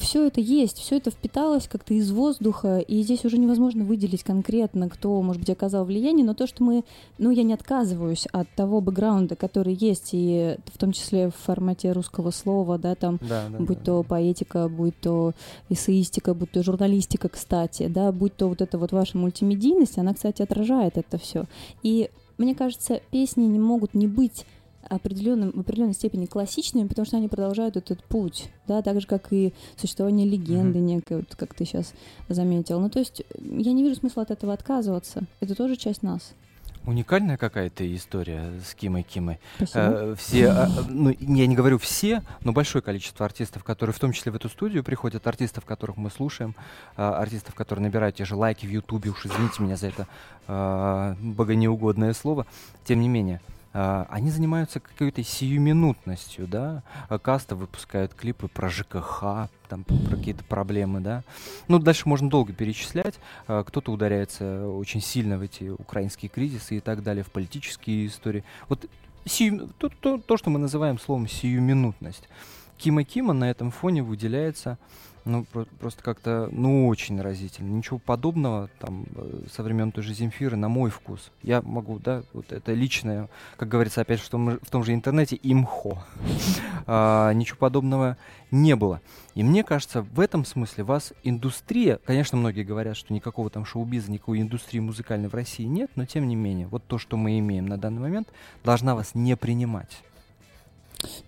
все 0.00 0.26
это 0.26 0.40
есть, 0.40 0.78
все 0.78 0.96
это 0.96 1.12
впиталось 1.12 1.68
как-то 1.68 1.94
из 1.94 2.10
воздуха, 2.10 2.80
и 2.80 3.02
здесь 3.02 3.24
уже 3.24 3.38
невозможно 3.38 3.84
выделить 3.84 4.24
конкретно, 4.24 4.88
кто, 4.88 5.22
может 5.22 5.40
быть, 5.40 5.50
оказал 5.50 5.84
влияние, 5.84 6.26
но 6.26 6.34
то, 6.34 6.48
что 6.48 6.64
мы, 6.64 6.82
ну, 7.18 7.30
я 7.30 7.44
не 7.44 7.52
отказываюсь 7.54 8.26
от 8.32 8.48
того 8.56 8.80
бэкграунда, 8.80 9.36
который 9.36 9.74
есть, 9.74 10.10
и 10.10 10.56
в 10.66 10.76
том 10.76 10.90
числе 10.90 11.28
в 11.28 11.36
формате 11.36 11.92
русского 11.92 12.32
слова, 12.32 12.78
да, 12.78 12.96
там, 12.96 13.20
Да, 13.22 13.44
да. 13.48 13.58
будь 13.58 13.78
да. 13.78 13.84
то 13.84 14.02
поэтика, 14.02 14.68
будь 14.68 14.98
то 15.00 15.34
эссеистика, 15.68 16.34
будь 16.34 16.50
то 16.50 16.64
журналистика, 16.64 17.28
кстати, 17.28 17.86
да, 17.86 18.10
будь 18.10 18.34
то 18.36 18.48
вот 18.48 18.60
эта 18.60 18.76
вот 18.76 18.90
ваша 18.90 19.16
мультимедийность, 19.16 19.98
она, 19.98 20.14
кстати, 20.14 20.42
отражает 20.42 20.98
это 20.98 21.16
все. 21.16 21.44
И 21.84 22.10
мне 22.38 22.54
кажется, 22.54 23.00
песни 23.10 23.44
не 23.44 23.58
могут 23.58 23.94
не 23.94 24.06
быть 24.06 24.44
определенным, 24.88 25.52
в 25.52 25.60
определенной 25.60 25.94
степени 25.94 26.26
классичными, 26.26 26.88
потому 26.88 27.06
что 27.06 27.16
они 27.16 27.28
продолжают 27.28 27.76
этот 27.76 28.04
путь, 28.04 28.50
да, 28.66 28.82
так 28.82 29.00
же, 29.00 29.06
как 29.06 29.32
и 29.32 29.54
существование 29.76 30.28
легенды 30.28 30.78
некой, 30.78 31.18
вот 31.18 31.34
как 31.36 31.54
ты 31.54 31.64
сейчас 31.64 31.94
заметил. 32.28 32.80
Ну, 32.80 32.90
то 32.90 32.98
есть 32.98 33.22
я 33.38 33.72
не 33.72 33.82
вижу 33.82 33.96
смысла 33.96 34.22
от 34.22 34.30
этого 34.30 34.52
отказываться. 34.52 35.22
Это 35.40 35.54
тоже 35.54 35.76
часть 35.76 36.02
нас. 36.02 36.34
Уникальная 36.86 37.38
какая-то 37.38 37.82
история 37.96 38.52
с 38.62 38.74
Кимой 38.74 39.04
Кимой. 39.04 39.38
Э, 39.72 40.14
все, 40.18 40.48
а, 40.48 40.68
ну, 40.86 41.16
я 41.18 41.46
не 41.46 41.56
говорю 41.56 41.78
все, 41.78 42.22
но 42.42 42.52
большое 42.52 42.82
количество 42.82 43.24
артистов, 43.24 43.64
которые 43.64 43.94
в 43.94 43.98
том 43.98 44.12
числе 44.12 44.32
в 44.32 44.36
эту 44.36 44.50
студию 44.50 44.84
приходят, 44.84 45.26
артистов, 45.26 45.64
которых 45.64 45.96
мы 45.96 46.10
слушаем, 46.10 46.54
а, 46.96 47.18
артистов, 47.18 47.54
которые 47.54 47.84
набирают 47.84 48.16
те 48.16 48.26
же 48.26 48.36
лайки 48.36 48.66
в 48.66 48.70
Ютубе, 48.70 49.10
уж 49.10 49.24
извините 49.24 49.62
меня 49.62 49.76
за 49.76 49.86
это 49.86 50.06
а, 50.46 51.16
богонеугодное 51.20 52.12
слово, 52.12 52.46
тем 52.84 53.00
не 53.00 53.08
менее. 53.08 53.40
А, 53.74 54.06
Они 54.08 54.30
занимаются 54.30 54.80
какой-то 54.80 55.22
сиюминутностью, 55.22 56.46
да. 56.46 56.82
А 57.08 57.18
Каста 57.18 57.56
выпускают 57.56 58.14
клипы 58.14 58.48
про 58.48 58.70
ЖКХ, 58.70 59.48
там 59.68 59.84
про 59.84 60.16
какие-то 60.16 60.44
проблемы, 60.44 61.00
да. 61.00 61.22
Ну, 61.68 61.78
дальше 61.78 62.08
можно 62.08 62.30
долго 62.30 62.52
перечислять. 62.52 63.16
А, 63.46 63.62
Кто-то 63.64 63.92
ударяется 63.92 64.66
очень 64.68 65.00
сильно 65.00 65.36
в 65.38 65.42
эти 65.42 65.64
украинские 65.64 66.28
кризисы 66.28 66.76
и 66.76 66.80
так 66.80 67.02
далее, 67.02 67.24
в 67.24 67.30
политические 67.30 68.06
истории. 68.06 68.44
Вот 68.68 68.86
сию- 69.26 69.68
то, 69.78 69.88
то- 69.88 70.18
то, 70.18 70.36
что 70.36 70.50
мы 70.50 70.58
называем 70.58 70.98
словом 70.98 71.28
сиюминутность. 71.28 72.28
Кима 72.78 73.04
Кима 73.04 73.32
на 73.32 73.50
этом 73.50 73.70
фоне 73.70 74.02
выделяется 74.02 74.78
ну, 75.24 75.44
про- 75.44 75.64
просто 75.80 76.02
как-то, 76.02 76.48
ну, 76.52 76.86
очень 76.88 77.20
разительно. 77.20 77.70
Ничего 77.70 77.98
подобного 77.98 78.68
там 78.78 79.06
э, 79.14 79.44
со 79.52 79.62
времен 79.62 79.90
той 79.92 80.04
же 80.04 80.12
Земфиры, 80.14 80.56
на 80.56 80.68
мой 80.68 80.90
вкус. 80.90 81.30
Я 81.42 81.62
могу, 81.62 81.98
да, 81.98 82.22
вот 82.32 82.52
это 82.52 82.72
личное, 82.74 83.28
как 83.56 83.68
говорится, 83.68 84.00
опять 84.02 84.20
в 84.20 84.28
том, 84.28 84.50
же- 84.52 84.58
в 84.62 84.70
том 84.70 84.84
же 84.84 84.92
интернете, 84.94 85.38
имхо. 85.42 85.98
А, 86.86 87.32
Ничего 87.32 87.56
подобного 87.58 88.18
не 88.50 88.76
было. 88.76 89.00
И 89.34 89.42
мне 89.42 89.64
кажется, 89.64 90.02
в 90.02 90.20
этом 90.20 90.44
смысле 90.44 90.84
вас 90.84 91.14
индустрия, 91.22 91.98
конечно, 92.04 92.36
многие 92.36 92.62
говорят, 92.62 92.96
что 92.96 93.14
никакого 93.14 93.48
там 93.48 93.64
шоу-биза, 93.64 94.12
никакой 94.12 94.42
индустрии 94.42 94.80
музыкальной 94.80 95.28
в 95.30 95.34
России 95.34 95.64
нет, 95.64 95.90
но 95.94 96.04
тем 96.04 96.28
не 96.28 96.36
менее, 96.36 96.66
вот 96.66 96.84
то, 96.86 96.98
что 96.98 97.16
мы 97.16 97.38
имеем 97.38 97.66
на 97.66 97.78
данный 97.78 98.02
момент, 98.02 98.28
должна 98.64 98.94
вас 98.94 99.14
не 99.14 99.34
принимать. 99.36 100.02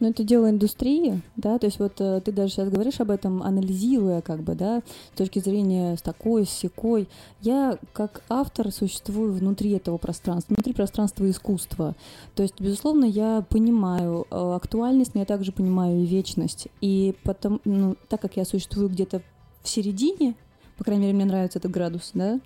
Ну, 0.00 0.10
это 0.10 0.24
дело 0.24 0.50
индустрии, 0.50 1.22
да, 1.36 1.58
то 1.58 1.66
есть 1.66 1.78
вот 1.78 2.00
э, 2.00 2.20
ты 2.24 2.32
даже 2.32 2.54
сейчас 2.54 2.68
говоришь 2.68 3.00
об 3.00 3.10
этом, 3.10 3.42
анализируя 3.42 4.20
как 4.20 4.42
бы, 4.42 4.54
да, 4.54 4.82
с 5.14 5.18
точки 5.18 5.38
зрения 5.38 5.96
с 5.96 6.02
такой, 6.02 6.46
с 6.46 6.50
секой. 6.50 7.08
Я 7.40 7.78
как 7.92 8.22
автор 8.28 8.72
существую 8.72 9.32
внутри 9.32 9.72
этого 9.72 9.98
пространства, 9.98 10.54
внутри 10.54 10.72
пространства 10.72 11.28
искусства. 11.28 11.94
То 12.34 12.42
есть, 12.42 12.54
безусловно, 12.60 13.04
я 13.04 13.44
понимаю 13.48 14.26
э, 14.30 14.54
актуальность, 14.54 15.14
но 15.14 15.20
я 15.20 15.26
также 15.26 15.52
понимаю 15.52 16.02
и 16.02 16.06
вечность. 16.06 16.68
И 16.80 17.14
потом, 17.22 17.60
ну, 17.64 17.96
так 18.08 18.20
как 18.20 18.36
я 18.36 18.44
существую 18.44 18.88
где-то 18.88 19.22
в 19.62 19.68
середине, 19.68 20.34
по 20.76 20.84
крайней 20.84 21.02
мере, 21.04 21.14
мне 21.14 21.24
нравится 21.24 21.58
этот 21.58 21.70
градус, 21.70 22.10
да, 22.14 22.38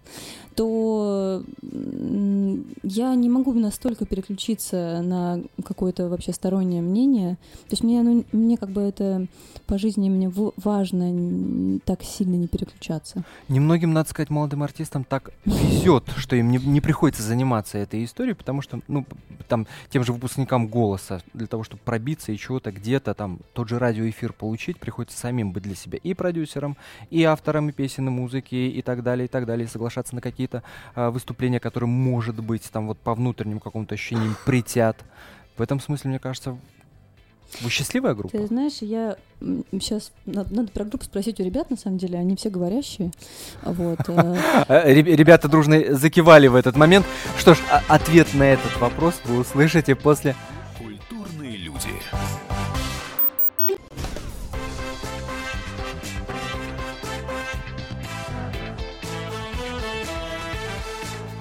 то 0.55 1.43
я 2.83 3.15
не 3.15 3.29
могу 3.29 3.53
настолько 3.55 4.05
переключиться 4.07 5.01
на 5.03 5.41
какое-то 5.65 6.09
вообще 6.09 6.33
стороннее 6.33 6.83
мнение. 6.83 7.37
То 7.69 7.73
есть 7.73 7.83
мне, 7.83 8.01
оно- 8.01 8.25
мне 8.33 8.57
как 8.57 8.71
бы 8.71 8.83
это 8.83 9.27
по 9.67 9.79
жизни 9.79 10.09
мне 10.09 10.31
важно 10.57 11.79
так 11.85 12.03
сильно 12.03 12.35
не 12.37 12.49
переключаться. 12.49 13.25
Немногим, 13.49 13.93
надо 13.93 14.11
сказать, 14.11 14.31
молодым 14.31 14.63
артистам 14.63 15.05
так 15.05 15.31
везет, 15.45 16.05
что 16.17 16.37
им 16.37 16.51
не, 16.51 16.59
не 16.59 16.81
приходится 16.81 17.23
заниматься 17.23 17.79
этой 17.79 18.05
историей, 18.05 18.35
потому 18.35 18.63
что, 18.63 18.81
ну, 18.89 19.07
там, 19.49 19.67
тем 19.91 20.05
же 20.05 20.13
выпускникам 20.13 20.69
голоса, 20.69 21.23
для 21.35 21.47
того, 21.47 21.65
чтобы 21.65 21.83
пробиться 21.85 22.33
и 22.33 22.37
чего-то 22.37 22.71
где-то 22.73 23.15
там, 23.15 23.39
тот 23.53 23.69
же 23.69 23.79
радиоэфир 23.79 24.33
получить, 24.33 24.79
приходится 24.79 25.19
самим 25.19 25.53
быть 25.53 25.63
для 25.63 25.75
себя 25.75 25.99
и 26.03 26.15
продюсером, 26.15 26.77
и 27.11 27.23
автором 27.25 27.69
и 27.69 27.73
песен, 27.73 28.09
и 28.09 28.11
музыки, 28.21 28.55
и 28.55 28.83
так 28.83 29.03
далее, 29.03 29.25
и 29.25 29.29
так 29.29 29.47
далее, 29.47 29.67
и 29.67 29.69
соглашаться 29.71 30.15
на 30.15 30.21
какие-то 30.21 30.63
а, 30.95 31.11
выступления, 31.11 31.61
которые, 31.61 31.89
может 31.89 32.39
быть, 32.43 32.71
там 32.71 32.87
вот 32.87 32.99
по 32.99 33.15
внутреннему 33.15 33.61
какому-то 33.61 33.95
ощущению 33.95 34.27
им 34.27 34.37
притят. 34.45 34.97
В 35.57 35.63
этом 35.63 35.81
смысле, 35.81 36.11
мне 36.11 36.19
кажется, 36.19 36.57
вы 37.61 37.71
счастливая 37.71 38.15
группа? 38.15 38.37
Ты 38.39 38.47
знаешь, 38.47 38.79
я 38.81 39.17
сейчас 39.73 40.13
надо, 40.25 40.55
надо 40.55 40.71
про 40.73 40.85
группу 40.85 41.05
спросить 41.05 41.41
у 41.41 41.45
ребят, 41.45 41.69
на 41.71 41.77
самом 41.77 41.99
деле, 41.99 42.19
они 42.19 42.37
все 42.37 42.49
говорящие. 42.49 43.11
Вот. 43.63 43.99
э, 44.09 44.37
Э, 44.69 44.93
реб- 44.93 45.07
Ребята 45.09 45.49
дружно 45.49 45.95
закивали 45.95 46.47
в 46.47 46.55
этот 46.55 46.77
момент. 46.77 47.05
Что 47.39 47.55
ж, 47.55 47.59
а- 47.71 47.83
ответ 47.89 48.33
на 48.35 48.45
этот 48.45 48.77
вопрос 48.79 49.21
вы 49.25 49.41
услышите 49.41 49.97
после 49.97 50.37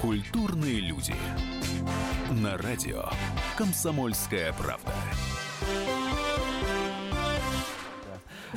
Культурные 0.02 0.80
люди. 0.80 1.14
На 2.32 2.58
радио 2.58 3.04
Комсомольская 3.58 4.54
правда. 4.54 4.94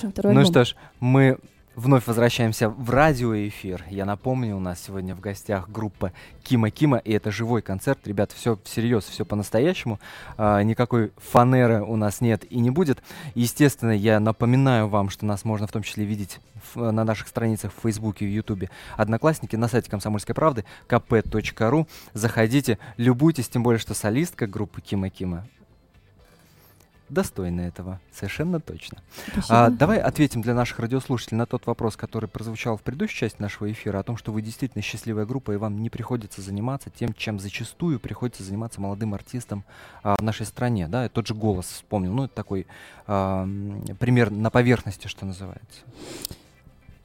Ну 0.00 0.28
альбом. 0.28 0.44
что 0.44 0.64
ж, 0.64 0.76
мы 1.00 1.38
вновь 1.76 2.06
возвращаемся 2.06 2.68
в 2.68 2.90
радиоэфир. 2.90 3.85
Я 3.88 4.04
напомню, 4.04 4.56
у 4.56 4.61
нас 4.61 4.80
сегодня 4.82 5.14
в 5.14 5.20
гостях 5.20 5.68
группа 5.68 6.12
Кима 6.42 6.70
Кима, 6.70 6.98
и 6.98 7.12
это 7.12 7.30
живой 7.30 7.62
концерт. 7.62 7.98
Ребята, 8.04 8.35
все 8.35 8.58
всерьез, 8.64 9.04
все 9.04 9.24
по-настоящему. 9.24 9.98
А, 10.37 10.62
никакой 10.62 11.12
фанеры 11.16 11.82
у 11.82 11.96
нас 11.96 12.20
нет 12.20 12.44
и 12.50 12.58
не 12.58 12.70
будет. 12.70 13.02
Естественно, 13.35 13.92
я 13.92 14.20
напоминаю 14.20 14.88
вам, 14.88 15.08
что 15.11 15.26
нас 15.26 15.44
можно 15.44 15.66
в 15.66 15.72
том 15.72 15.82
числе 15.82 16.04
видеть 16.04 16.40
в- 16.74 16.90
на 16.90 17.04
наших 17.04 17.28
страницах 17.28 17.72
в 17.72 17.80
Фейсбуке, 17.82 18.26
в 18.26 18.30
Ютубе. 18.30 18.70
Одноклассники 18.96 19.56
на 19.56 19.68
сайте 19.68 19.90
Комсомольской 19.90 20.35
правды 20.35 20.64
kp.ru. 20.88 21.87
Заходите, 22.12 22.78
любуйтесь, 22.96 23.48
тем 23.48 23.62
более, 23.62 23.78
что 23.78 23.94
солистка 23.94 24.46
группы 24.46 24.80
Кима 24.80 25.08
Кима 25.11 25.46
достойна 27.12 27.62
этого, 27.62 28.01
совершенно 28.12 28.61
точно. 28.61 28.98
Спасибо. 29.33 29.66
А, 29.66 29.70
давай 29.70 29.98
ответим 29.98 30.42
для 30.42 30.55
наших 30.55 30.79
радиослушателей 30.79 31.38
на 31.38 31.46
тот 31.46 31.66
вопрос, 31.66 31.96
который 31.96 32.29
прозвучал 32.29 32.77
в 32.77 32.83
предыдущей 32.83 33.16
части 33.16 33.40
нашего 33.40 33.70
эфира, 33.70 33.98
о 33.98 34.03
том, 34.03 34.16
что 34.16 34.33
вы 34.33 34.42
действительно 34.42 34.83
счастливая 34.83 35.27
группа, 35.27 35.53
и 35.53 35.57
вам 35.57 35.83
не 35.83 35.90
приходится 35.90 36.42
заниматься 36.42 36.90
тем, 36.90 37.12
чем 37.14 37.38
зачастую 37.38 38.01
приходится 38.01 38.42
заниматься 38.42 38.81
молодым 38.81 39.14
артистам 39.14 39.64
а, 40.03 40.16
в 40.16 40.22
нашей 40.22 40.46
стране. 40.46 40.88
Да? 40.88 41.09
Тот 41.09 41.27
же 41.27 41.35
голос 41.35 41.66
вспомнил. 41.66 42.12
Ну, 42.12 42.25
это 42.25 42.35
такой 42.35 42.66
а, 43.07 43.48
пример 43.98 44.31
на 44.31 44.51
поверхности, 44.51 45.07
что 45.09 45.27
называется. 45.27 45.81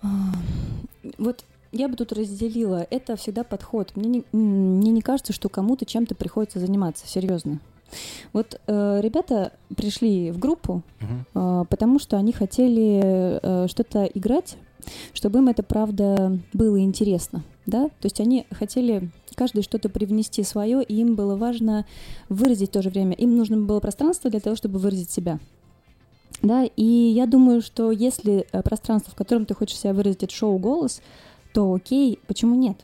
А, 0.01 0.07
Вот 1.17 1.43
я 1.71 1.87
бы 1.87 1.95
тут 1.95 2.13
разделила. 2.13 2.87
Это 2.89 3.15
всегда 3.15 3.43
подход. 3.43 3.95
Мне 3.95 4.09
не, 4.09 4.37
мне 4.37 4.91
не 4.91 5.01
кажется, 5.01 5.33
что 5.33 5.49
кому-то 5.49 5.85
чем-то 5.85 6.15
приходится 6.15 6.59
заниматься, 6.59 7.07
серьезно. 7.07 7.59
Вот 8.33 8.59
э, 8.67 8.99
ребята 9.01 9.53
пришли 9.75 10.31
в 10.31 10.39
группу, 10.39 10.83
э, 11.33 11.65
потому 11.69 11.99
что 11.99 12.17
они 12.17 12.33
хотели 12.33 13.39
э, 13.41 13.67
что-то 13.67 14.05
играть, 14.05 14.57
чтобы 15.13 15.39
им 15.39 15.47
это 15.47 15.63
правда 15.63 16.37
было 16.53 16.79
интересно, 16.79 17.43
да? 17.65 17.87
То 17.87 18.05
есть 18.05 18.19
они 18.19 18.45
хотели 18.51 19.09
каждый 19.35 19.63
что-то 19.63 19.89
привнести 19.89 20.43
свое, 20.43 20.83
и 20.83 20.95
им 20.95 21.15
было 21.15 21.35
важно 21.35 21.85
выразить 22.29 22.69
в 22.69 22.73
то 22.73 22.81
же 22.81 22.89
время. 22.89 23.13
Им 23.13 23.37
нужно 23.37 23.57
было 23.57 23.79
пространство 23.79 24.29
для 24.29 24.39
того, 24.39 24.55
чтобы 24.55 24.79
выразить 24.79 25.11
себя. 25.11 25.39
Да, 26.41 26.65
и 26.65 26.83
я 26.83 27.25
думаю, 27.25 27.61
что 27.61 27.91
если 27.91 28.47
э, 28.51 28.61
пространство, 28.61 29.11
в 29.11 29.15
котором 29.15 29.45
ты 29.45 29.53
хочешь 29.53 29.77
себя 29.77 29.93
выразить, 29.93 30.23
это 30.23 30.33
шоу 30.33 30.57
голос, 30.57 31.01
то 31.53 31.73
окей, 31.73 32.19
почему 32.27 32.55
нет? 32.55 32.77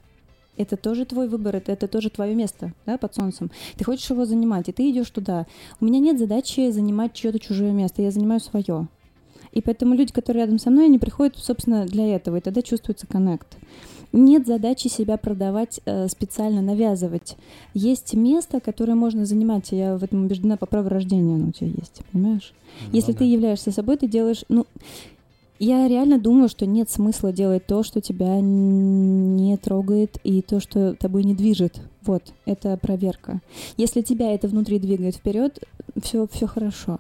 Это 0.58 0.78
тоже 0.78 1.06
твой 1.06 1.28
выбор, 1.28 1.56
это, 1.56 1.72
это 1.72 1.88
тоже 1.88 2.10
твое 2.10 2.36
место, 2.36 2.74
да, 2.86 2.98
под 2.98 3.16
солнцем. 3.16 3.50
Ты 3.76 3.84
хочешь 3.84 4.10
его 4.10 4.26
занимать, 4.26 4.70
и 4.70 4.72
ты 4.72 4.90
идешь 4.92 5.10
туда. 5.10 5.48
У 5.80 5.86
меня 5.86 6.00
нет 6.00 6.20
задачи 6.20 6.70
занимать 6.70 7.14
чье-то 7.14 7.40
чужое 7.40 7.72
место, 7.72 8.02
я 8.02 8.12
занимаю 8.12 8.40
свое. 8.40 8.88
И 9.52 9.62
поэтому 9.62 9.96
люди, 9.96 10.12
которые 10.12 10.44
рядом 10.44 10.60
со 10.60 10.70
мной, 10.72 10.86
они 10.86 10.98
приходят, 11.00 11.38
собственно, 11.38 11.86
для 11.86 12.16
этого, 12.16 12.38
и 12.38 12.42
тогда 12.42 12.62
чувствуется 12.62 13.08
коннект. 13.08 13.58
Нет 14.12 14.46
задачи 14.46 14.90
себя 14.90 15.18
продавать, 15.18 15.80
э, 15.86 16.08
специально 16.08 16.62
навязывать. 16.62 17.36
Есть 17.74 18.14
место, 18.14 18.60
которое 18.60 18.94
можно 18.94 19.26
занимать, 19.26 19.72
я 19.72 19.98
в 19.98 20.04
этом 20.04 20.26
убеждена 20.26 20.56
по 20.56 20.68
праву 20.68 20.90
рождения 20.90 21.36
оно 21.36 21.48
у 21.48 21.52
тебя 21.52 21.68
есть, 21.70 22.02
понимаешь? 22.12 22.54
Если 22.92 23.12
Ну 23.12 23.18
ты 23.18 23.24
да. 23.24 23.32
являешься 23.32 23.72
собой, 23.72 23.98
ты 23.98 24.08
делаешь, 24.08 24.44
ну, 24.50 24.68
я 25.60 25.88
реально 25.88 26.20
думаю, 26.20 26.50
что 26.50 26.66
нет 26.66 26.90
смысла 26.90 27.32
делать 27.32 27.66
то, 27.66 27.84
что 27.84 28.02
тебя 28.02 28.40
не 28.42 29.56
трогает 29.58 30.18
и 30.24 30.42
то, 30.42 30.60
что 30.60 30.96
тобой 30.96 31.24
не 31.24 31.36
движет. 31.36 31.80
Вот, 32.02 32.34
это 32.46 32.76
проверка. 32.78 33.42
Если 33.78 34.02
тебя 34.02 34.34
это 34.34 34.48
внутри 34.48 34.80
двигает 34.80 35.16
вперед, 35.16 35.64
все, 36.02 36.28
все 36.28 36.48
хорошо. 36.48 37.00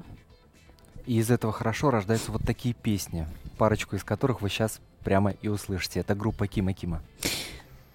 И 1.05 1.17
из 1.17 1.29
этого 1.29 1.51
хорошо 1.51 1.89
рождаются 1.89 2.31
вот 2.31 2.43
такие 2.45 2.73
песни, 2.73 3.27
парочку 3.57 3.95
из 3.95 4.03
которых 4.03 4.41
вы 4.41 4.49
сейчас 4.49 4.79
прямо 5.03 5.31
и 5.31 5.47
услышите. 5.49 5.99
Это 5.99 6.15
группа 6.15 6.47
Кима 6.47 6.73
Кима. 6.73 7.01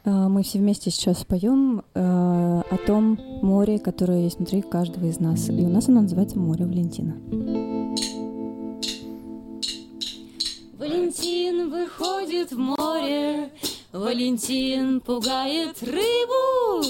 А, 0.05 0.29
Мы 0.29 0.42
все 0.42 0.59
вместе 0.59 0.90
сейчас 0.90 1.25
поем 1.25 1.83
э, 1.94 2.01
о 2.01 2.77
том 2.87 3.18
море, 3.42 3.79
которое 3.79 4.23
есть 4.25 4.38
внутри 4.38 4.62
каждого 4.62 5.07
из 5.07 5.21
нас. 5.21 5.49
И 5.49 5.53
у 5.53 5.68
нас 5.68 5.88
оно 5.88 6.03
называется 6.03 6.38
«Море 6.38 6.66
Валентина». 6.66 7.16
Валентин 10.79 11.71
выходит 11.71 12.53
в 12.53 12.59
море, 12.59 13.51
Валентин 13.91 15.01
пугает 15.01 15.83
рыбу, 15.83 16.87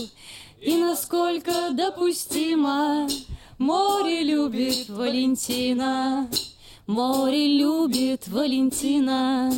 И 0.61 0.77
насколько 0.77 1.71
допустимо, 1.73 3.09
Море 3.57 4.25
любит 4.25 4.91
Валентина, 4.91 6.29
Море 6.87 7.47
любит 7.59 8.29
Валентина. 8.29 9.51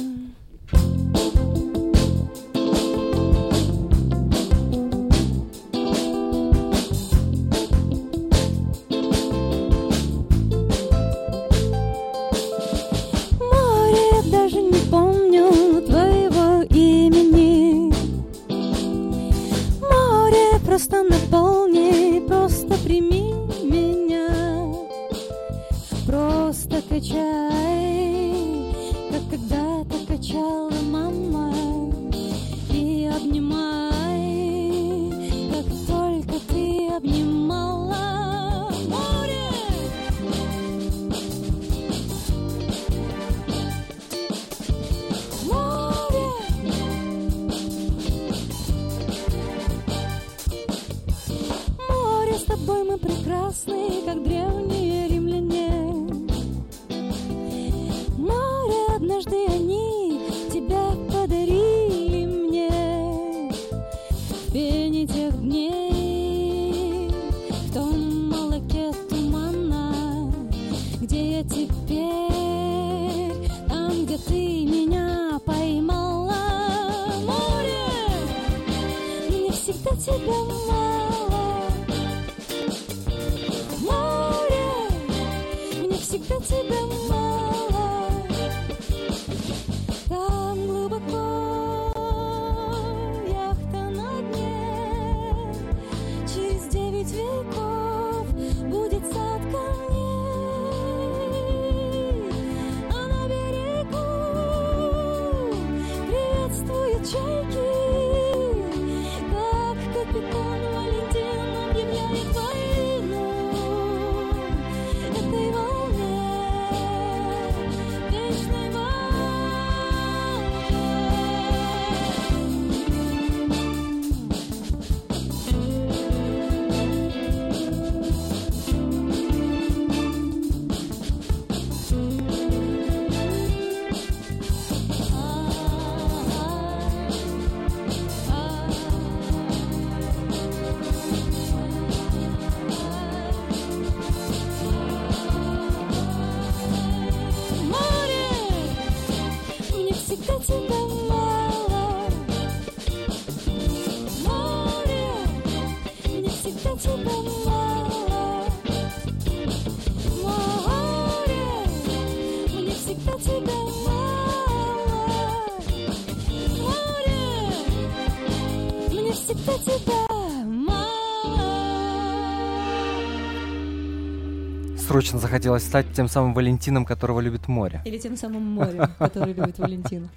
Срочно 175.00 175.18
захотелось 175.18 175.64
стать 175.64 175.86
тем 175.94 176.08
самым 176.08 176.34
Валентином, 176.34 176.84
которого 176.84 177.20
любит 177.20 177.48
море. 177.48 177.80
Или 177.86 177.96
тем 177.96 178.18
самым 178.18 178.42
морем, 178.42 178.86
который 178.98 179.32
любит 179.32 179.58
Валентина. 179.58 180.10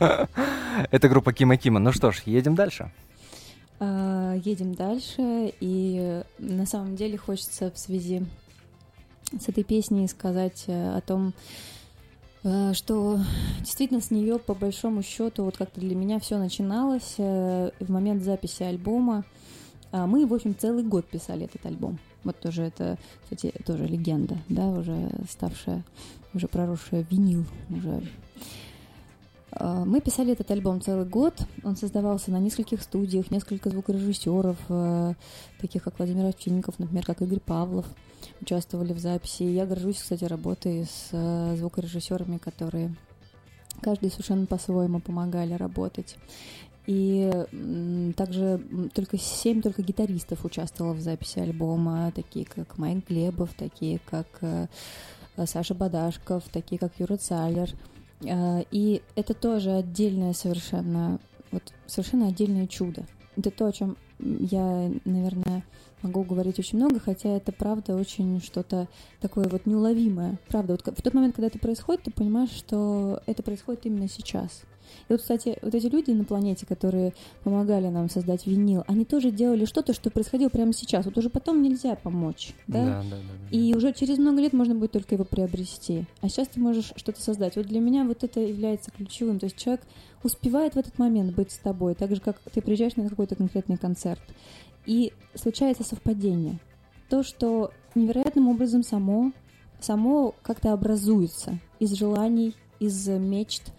Это 0.90 1.08
группа 1.08 1.32
Кима 1.32 1.56
Кима. 1.56 1.78
Ну 1.78 1.92
что 1.92 2.10
ж, 2.10 2.22
едем 2.26 2.56
дальше. 2.56 2.90
А, 3.78 4.34
Едем 4.44 4.74
дальше, 4.74 5.52
и 5.60 6.24
на 6.40 6.66
самом 6.66 6.96
деле 6.96 7.16
хочется 7.16 7.70
в 7.70 7.78
связи 7.78 8.26
с 9.40 9.48
этой 9.48 9.62
песней 9.62 10.08
сказать 10.08 10.64
э, 10.66 10.96
о 10.96 11.00
том, 11.00 11.32
э, 12.42 12.72
что 12.72 13.20
действительно 13.60 14.00
с 14.00 14.10
нее 14.10 14.40
по 14.40 14.54
большому 14.54 15.04
счету 15.04 15.44
вот 15.44 15.56
как-то 15.56 15.80
для 15.80 15.94
меня 15.94 16.18
все 16.18 16.38
начиналось 16.38 17.14
э, 17.18 17.70
в 17.78 17.88
момент 17.88 18.24
записи 18.24 18.64
альбома. 18.64 19.24
А 19.92 20.08
Мы, 20.08 20.26
в 20.26 20.34
общем, 20.34 20.56
целый 20.58 20.82
год 20.82 21.06
писали 21.06 21.44
этот 21.44 21.64
альбом. 21.66 22.00
Вот 22.24 22.38
тоже 22.40 22.62
это, 22.62 22.98
кстати, 23.22 23.52
тоже 23.66 23.86
легенда, 23.86 24.38
да, 24.48 24.66
уже 24.68 25.10
ставшая, 25.30 25.84
уже 26.32 26.48
проросшая 26.48 27.06
винил, 27.10 27.44
уже 27.70 28.02
а, 29.56 29.84
мы 29.84 30.00
писали 30.00 30.32
этот 30.32 30.50
альбом 30.50 30.80
целый 30.80 31.06
год. 31.06 31.34
Он 31.62 31.76
создавался 31.76 32.30
на 32.30 32.40
нескольких 32.40 32.82
студиях, 32.82 33.30
несколько 33.30 33.70
звукорежиссеров, 33.70 34.56
э, 34.68 35.14
таких 35.60 35.84
как 35.84 35.98
Владимир 35.98 36.26
Овчинников, 36.26 36.78
например, 36.78 37.04
как 37.04 37.22
Игорь 37.22 37.40
Павлов, 37.40 37.86
участвовали 38.40 38.92
в 38.92 38.98
записи. 38.98 39.44
Я 39.44 39.66
горжусь, 39.66 39.98
кстати, 39.98 40.24
работой 40.24 40.84
с 40.84 41.08
э, 41.12 41.56
звукорежиссерами, 41.56 42.38
которые 42.38 42.94
каждый 43.80 44.10
совершенно 44.10 44.46
по-своему 44.46 45.00
помогали 45.00 45.54
работать. 45.54 46.16
И 46.86 48.12
также 48.16 48.60
только 48.92 49.16
семь 49.18 49.62
только 49.62 49.82
гитаристов 49.82 50.44
участвовало 50.44 50.92
в 50.92 51.00
записи 51.00 51.38
альбома, 51.38 52.12
такие 52.14 52.44
как 52.44 52.76
Майк 52.76 53.08
Глебов, 53.08 53.54
такие 53.54 54.00
как 54.04 54.26
э, 54.42 54.66
Саша 55.46 55.74
Бадашков, 55.74 56.44
такие 56.52 56.78
как 56.78 56.92
Юра 56.98 57.16
Цалер. 57.16 57.70
Э, 58.22 58.64
И 58.70 59.02
это 59.16 59.32
тоже 59.32 59.70
отдельное 59.72 60.34
совершенно, 60.34 61.18
вот 61.50 61.62
совершенно 61.86 62.28
отдельное 62.28 62.66
чудо. 62.66 63.06
Это 63.36 63.50
то, 63.50 63.66
о 63.66 63.72
чем 63.72 63.96
я, 64.18 64.90
наверное, 65.04 65.64
могу 66.02 66.22
говорить 66.22 66.58
очень 66.58 66.78
много, 66.78 67.00
хотя 67.00 67.30
это 67.30 67.50
правда 67.50 67.96
очень 67.96 68.40
что-то 68.42 68.88
такое 69.20 69.48
вот 69.48 69.66
неуловимое. 69.66 70.38
Правда, 70.48 70.74
вот 70.74 70.98
в 70.98 71.02
тот 71.02 71.14
момент, 71.14 71.34
когда 71.34 71.46
это 71.46 71.58
происходит, 71.58 72.04
ты 72.04 72.10
понимаешь, 72.10 72.50
что 72.50 73.22
это 73.26 73.42
происходит 73.42 73.86
именно 73.86 74.08
сейчас. 74.08 74.64
И 75.08 75.12
вот, 75.12 75.20
кстати, 75.20 75.58
вот 75.62 75.74
эти 75.74 75.86
люди 75.86 76.10
на 76.10 76.24
планете, 76.24 76.66
которые 76.66 77.12
помогали 77.42 77.88
нам 77.88 78.08
создать 78.08 78.46
винил, 78.46 78.84
они 78.86 79.04
тоже 79.04 79.30
делали 79.30 79.64
что-то, 79.64 79.92
что 79.92 80.10
происходило 80.10 80.48
прямо 80.48 80.72
сейчас. 80.72 81.04
Вот 81.04 81.18
уже 81.18 81.30
потом 81.30 81.62
нельзя 81.62 81.94
помочь, 81.96 82.54
да? 82.66 82.84
да, 82.84 83.02
да. 83.02 83.16
да. 83.16 83.56
И 83.56 83.74
уже 83.74 83.92
через 83.92 84.18
много 84.18 84.40
лет 84.40 84.52
можно 84.52 84.74
будет 84.74 84.92
только 84.92 85.14
его 85.14 85.24
приобрести. 85.24 86.04
А 86.20 86.28
сейчас 86.28 86.48
ты 86.48 86.60
можешь 86.60 86.92
что-то 86.96 87.20
создать. 87.22 87.56
Вот 87.56 87.66
для 87.66 87.80
меня 87.80 88.04
вот 88.04 88.24
это 88.24 88.40
является 88.40 88.90
ключевым. 88.90 89.38
То 89.38 89.46
есть 89.46 89.56
человек 89.56 89.82
успевает 90.22 90.74
в 90.74 90.78
этот 90.78 90.98
момент 90.98 91.34
быть 91.34 91.52
с 91.52 91.58
тобой, 91.58 91.94
так 91.94 92.14
же, 92.14 92.20
как 92.20 92.38
ты 92.52 92.60
приезжаешь 92.60 92.96
на 92.96 93.08
какой-то 93.08 93.36
конкретный 93.36 93.76
концерт. 93.76 94.20
И 94.86 95.12
случается 95.34 95.84
совпадение. 95.84 96.58
То, 97.08 97.22
что 97.22 97.70
невероятным 97.94 98.48
образом 98.48 98.82
само, 98.82 99.32
само 99.80 100.34
как-то 100.42 100.72
образуется 100.72 101.58
из 101.78 101.92
желаний, 101.92 102.54
из 102.80 103.06
мечт, 103.08 103.72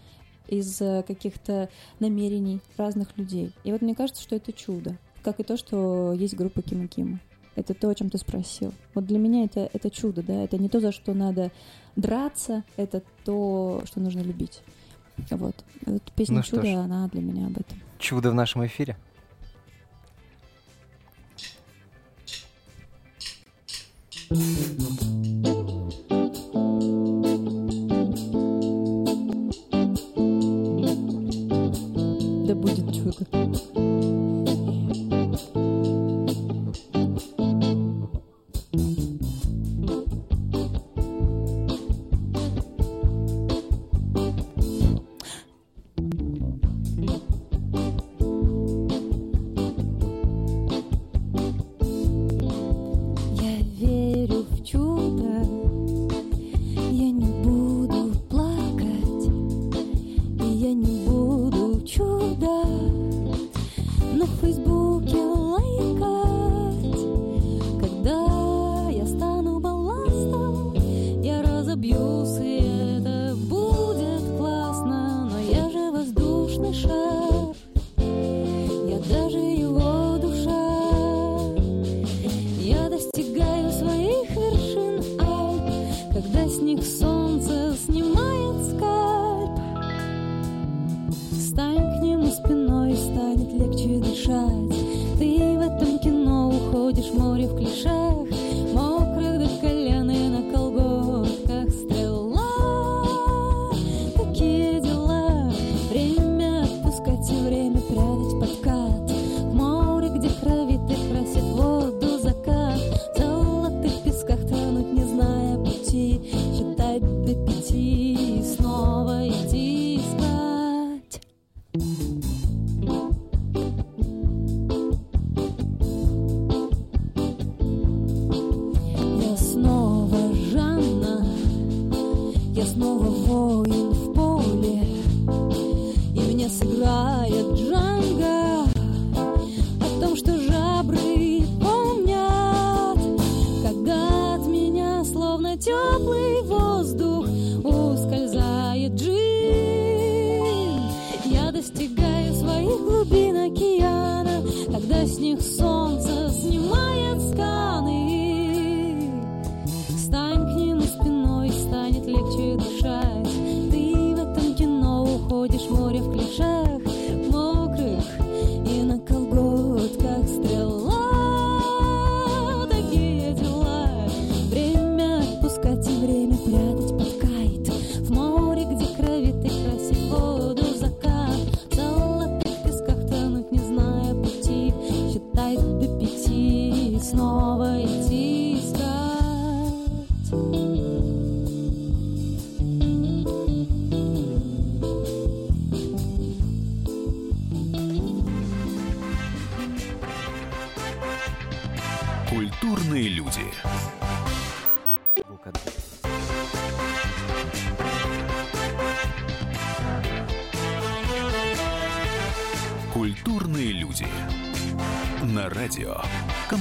из 0.48 0.80
э, 0.80 1.02
каких-то 1.06 1.68
намерений 2.00 2.60
разных 2.76 3.16
людей. 3.16 3.52
И 3.64 3.72
вот 3.72 3.82
мне 3.82 3.94
кажется, 3.94 4.22
что 4.22 4.36
это 4.36 4.52
чудо. 4.52 4.96
Как 5.22 5.40
и 5.40 5.42
то, 5.42 5.56
что 5.56 6.12
есть 6.12 6.34
группа 6.34 6.62
Кима 6.62 6.86
Кима. 6.86 7.20
Это 7.56 7.72
то, 7.72 7.88
о 7.88 7.94
чем 7.94 8.10
ты 8.10 8.18
спросил. 8.18 8.74
Вот 8.94 9.06
для 9.06 9.18
меня 9.18 9.44
это, 9.44 9.68
это 9.72 9.90
чудо, 9.90 10.22
да. 10.22 10.44
Это 10.44 10.58
не 10.58 10.68
то, 10.68 10.78
за 10.78 10.92
что 10.92 11.14
надо 11.14 11.50
драться, 11.96 12.64
это 12.76 13.02
то, 13.24 13.82
что 13.86 14.00
нужно 14.00 14.20
любить. 14.20 14.60
Вот. 15.30 15.64
Вот 15.86 16.02
песня 16.14 16.36
Ну 16.36 16.42
«Чудо», 16.42 16.66
ж. 16.66 16.74
она 16.74 17.08
для 17.08 17.22
меня 17.22 17.46
об 17.46 17.58
этом. 17.58 17.80
Чудо 17.98 18.30
в 18.30 18.34
нашем 18.34 18.66
эфире. 18.66 18.96
Да 24.28 25.25
будет 33.06 33.28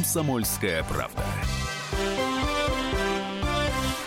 «Комсомольская 0.06 0.84
правда». 0.84 1.24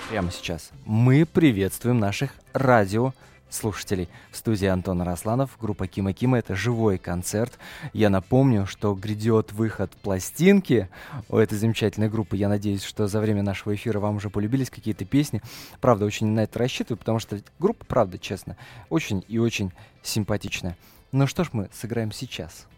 Прямо 0.08 0.30
сейчас 0.30 0.70
мы 0.86 1.26
приветствуем 1.26 1.98
наших 1.98 2.34
радио 2.52 3.14
слушателей. 3.50 4.08
В 4.30 4.36
студии 4.36 4.66
Антон 4.66 5.02
Росланов, 5.02 5.58
группа 5.60 5.88
Кима 5.88 6.12
Кима. 6.12 6.38
Это 6.38 6.54
живой 6.54 6.98
концерт. 6.98 7.58
Я 7.92 8.10
напомню, 8.10 8.64
что 8.64 8.94
грядет 8.94 9.52
выход 9.52 9.90
пластинки 10.00 10.88
у 11.28 11.36
этой 11.36 11.58
замечательной 11.58 12.08
группы. 12.08 12.36
Я 12.36 12.48
надеюсь, 12.48 12.84
что 12.84 13.08
за 13.08 13.18
время 13.18 13.42
нашего 13.42 13.74
эфира 13.74 13.98
вам 13.98 14.18
уже 14.18 14.30
полюбились 14.30 14.70
какие-то 14.70 15.04
песни. 15.04 15.42
Правда, 15.80 16.04
очень 16.04 16.28
на 16.28 16.44
это 16.44 16.60
рассчитываю, 16.60 16.98
потому 16.98 17.18
что 17.18 17.40
группа, 17.58 17.84
правда, 17.84 18.20
честно, 18.20 18.56
очень 18.88 19.24
и 19.26 19.38
очень 19.38 19.72
симпатичная. 20.04 20.76
Ну 21.10 21.26
что 21.26 21.42
ж 21.42 21.48
мы 21.50 21.68
сыграем 21.72 22.12
сейчас? 22.12 22.68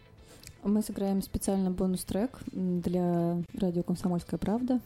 Мы 0.62 0.82
сыграем 0.82 1.22
специально 1.22 1.70
бонус-трек 1.70 2.38
для 2.52 3.42
радио 3.54 3.82
«Комсомольская 3.82 4.38
правда». 4.38 4.80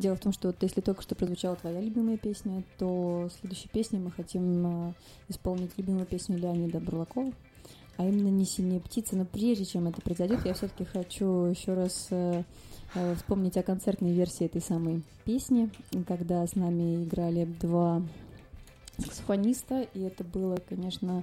Дело 0.00 0.16
в 0.16 0.20
том, 0.20 0.32
что 0.32 0.48
вот 0.48 0.56
если 0.62 0.80
только 0.80 1.02
что 1.02 1.14
прозвучала 1.14 1.54
твоя 1.54 1.80
любимая 1.80 2.16
песня, 2.16 2.64
то 2.76 3.28
следующей 3.38 3.68
песней 3.68 4.00
мы 4.00 4.10
хотим 4.10 4.88
э, 4.88 4.92
исполнить 5.28 5.70
любимую 5.76 6.06
песню 6.06 6.38
Леонида 6.38 6.80
Бурлакова, 6.80 7.32
а 7.98 8.04
именно 8.04 8.28
«Не 8.28 8.44
синие 8.44 8.80
птицы». 8.80 9.14
Но 9.14 9.24
прежде 9.24 9.64
чем 9.64 9.86
это 9.86 10.02
произойдет, 10.02 10.44
я 10.44 10.54
все-таки 10.54 10.84
хочу 10.84 11.44
еще 11.44 11.74
раз 11.74 12.08
э, 12.10 12.42
э, 12.96 13.14
вспомнить 13.14 13.56
о 13.56 13.62
концертной 13.62 14.12
версии 14.12 14.46
этой 14.46 14.60
самой 14.60 15.02
песни, 15.24 15.70
когда 16.08 16.44
с 16.44 16.56
нами 16.56 17.04
играли 17.04 17.44
два 17.44 18.02
саксофониста, 18.98 19.82
и 19.94 20.00
это 20.00 20.24
было, 20.24 20.56
конечно, 20.68 21.22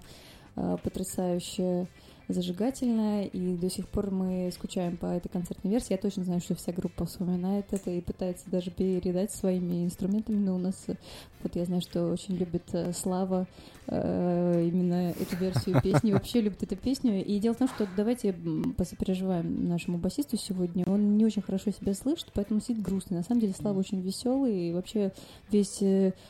э, 0.55 0.77
потрясающе 0.81 1.88
зажигательная, 2.30 3.26
и 3.26 3.58
до 3.58 3.70
сих 3.70 3.88
пор 3.88 4.12
мы 4.12 4.52
скучаем 4.54 4.98
по 4.98 5.08
этой 5.08 5.30
концертной 5.30 5.72
версии. 5.72 5.94
Я 5.94 5.98
точно 5.98 6.24
знаю, 6.24 6.42
что 6.42 6.56
вся 6.56 6.72
группа 6.72 7.06
вспоминает 7.06 7.65
это 7.72 7.89
и 7.89 8.02
пытается 8.02 8.50
даже 8.50 8.70
передать 8.70 9.32
своими 9.32 9.84
инструментами, 9.84 10.38
но 10.38 10.56
у 10.56 10.60
нас, 10.60 10.76
э, 10.88 10.96
вот 11.42 11.56
я 11.56 11.65
знаю, 11.65 11.82
что 11.82 12.12
очень 12.12 12.36
любит 12.36 12.63
э, 12.74 12.94
Слава 12.94 13.48
э, 13.88 14.68
именно 14.68 15.10
эту 15.10 15.36
версию 15.38 15.82
песни, 15.82 16.13
вообще 16.13 16.42
любит 16.42 16.62
эту 16.62 16.76
песню. 16.76 17.26
И 17.26 17.39
дело 17.39 17.56
в 17.56 17.58
том, 17.58 17.68
что 17.68 17.88
давайте 17.98 18.36
посопереживаем 18.78 19.68
нашему 19.68 19.98
басисту 19.98 20.38
сегодня. 20.38 20.86
Он 20.86 21.18
не 21.18 21.26
очень 21.26 21.42
хорошо 21.42 21.72
себя 21.72 21.96
слышит, 21.96 22.30
поэтому 22.34 22.62
сидит 22.62 22.84
грустный. 22.84 23.18
На 23.18 23.24
самом 23.24 23.42
деле 23.42 23.54
Слава 23.54 23.80
очень 23.80 24.02
веселый, 24.02 24.70
и 24.70 24.74
вообще 24.74 25.12
весь 25.50 25.82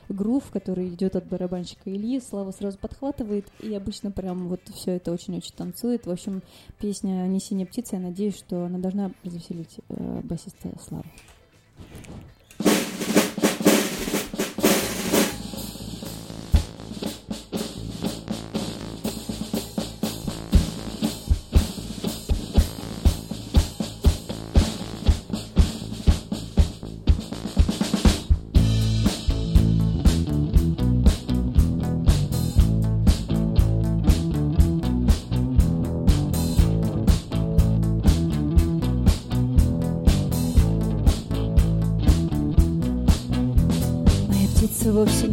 грув, 0.07 0.49
который 0.49 0.87
идет 0.87 1.17
от 1.17 1.27
барабанщика 1.27 1.93
Ильи, 1.93 2.21
Слава 2.21 2.51
сразу 2.51 2.77
подхватывает, 2.77 3.47
и 3.61 3.73
обычно 3.75 4.11
прям 4.11 4.47
вот 4.47 4.61
все 4.73 4.91
это 4.91 5.11
очень-очень 5.11 5.53
танцует. 5.55 5.88
В 5.97 6.11
общем, 6.11 6.41
песня 6.79 7.27
«Не 7.27 7.39
синяя 7.39 7.65
птица», 7.65 7.95
я 7.95 8.01
надеюсь, 8.01 8.37
что 8.37 8.65
она 8.65 8.77
должна 8.79 9.11
развеселить 9.23 9.79
э, 9.89 10.21
басиста 10.23 10.69
Славу. 10.87 11.05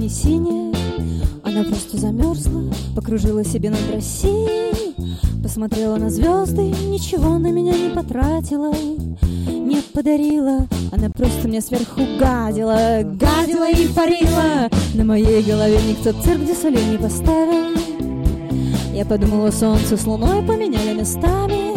Не 0.07 0.11
синяя, 0.11 0.73
она 1.43 1.65
просто 1.65 1.97
замерзла, 1.97 2.63
покружила 2.95 3.45
себе 3.45 3.71
над 3.71 3.81
Россией, 3.93 4.95
посмотрела 5.43 5.97
на 5.97 6.11
звезды, 6.11 6.63
ничего 6.63 7.39
на 7.39 7.51
меня 7.51 7.73
не 7.73 7.89
потратила, 7.89 8.73
не 8.73 9.83
подарила, 9.93 10.69
она 10.93 11.11
просто 11.11 11.49
мне 11.49 11.61
сверху 11.61 12.03
гадила, 12.21 13.03
гадила 13.03 13.69
и 13.69 13.89
парила. 13.89 14.71
На 14.95 15.03
моей 15.03 15.43
голове 15.43 15.81
никто 15.89 16.13
цирк 16.23 16.45
Дюсале 16.45 16.85
не 16.85 16.99
поставил. 16.99 17.77
Я 18.95 19.05
подумала, 19.05 19.51
солнце 19.51 19.97
с 19.97 20.07
луной 20.07 20.41
поменяли 20.47 21.01
местами, 21.01 21.77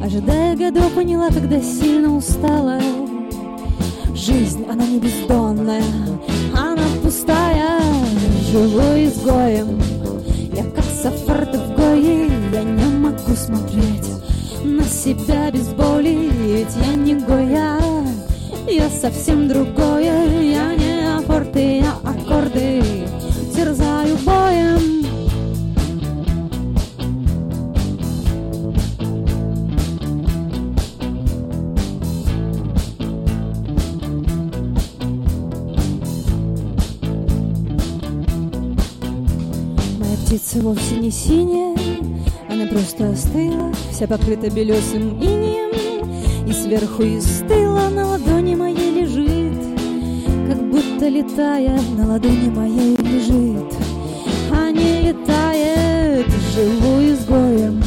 ожидая 0.00 0.56
годов, 0.56 0.92
поняла, 0.92 1.28
когда 1.30 1.60
сильно 1.60 2.16
устала. 2.16 2.80
Жизнь, 4.14 4.64
она 4.70 4.86
не 4.86 5.00
бездонная, 5.00 5.82
живу 8.50 8.80
изгоем. 8.96 9.80
Я 10.52 10.64
как 10.64 10.84
сафарда 10.84 11.58
в 11.58 11.76
гое, 11.76 12.28
я 12.52 12.62
не 12.62 12.84
могу 12.84 13.34
смотреть 13.36 14.10
на 14.64 14.82
себя 14.84 15.50
без 15.50 15.68
боли, 15.68 16.30
ведь 16.32 16.74
я 16.84 16.94
не 16.94 17.14
гоя, 17.14 17.78
я 18.66 18.88
совсем 18.88 19.48
другое, 19.48 20.42
птица 40.30 40.60
вовсе 40.60 40.94
не 40.94 41.10
синяя, 41.10 41.76
она 42.48 42.64
просто 42.66 43.10
остыла, 43.10 43.72
вся 43.90 44.06
покрыта 44.06 44.48
белесым 44.48 45.18
инеем, 45.20 46.48
и 46.48 46.52
сверху 46.52 47.02
из 47.02 47.42
тыла 47.48 47.88
на 47.90 48.06
ладони 48.06 48.54
моей 48.54 49.00
лежит, 49.00 49.58
как 50.46 50.70
будто 50.70 51.08
летая 51.08 51.80
на 51.96 52.12
ладони 52.12 52.48
моей 52.48 52.94
лежит, 52.98 53.74
а 54.52 54.70
не 54.70 55.08
летает, 55.08 56.26
живу 56.54 57.02
изгоем. 57.12 57.82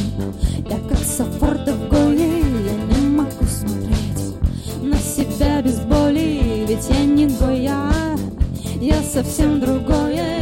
Я 0.70 0.80
как 0.89 0.98
Сафарда 0.98 1.74
в 1.74 1.88
Гое, 1.88 2.39
я 2.39 3.00
не 3.00 3.08
могу 3.08 3.46
смотреть 3.46 4.82
на 4.82 4.98
себя 4.98 5.62
без 5.62 5.80
боли, 5.80 6.66
ведь 6.68 6.89
я 6.89 7.06
не 7.06 7.28
Гоя, 7.28 7.89
я 8.82 9.02
совсем 9.02 9.62
другое, 9.62 10.33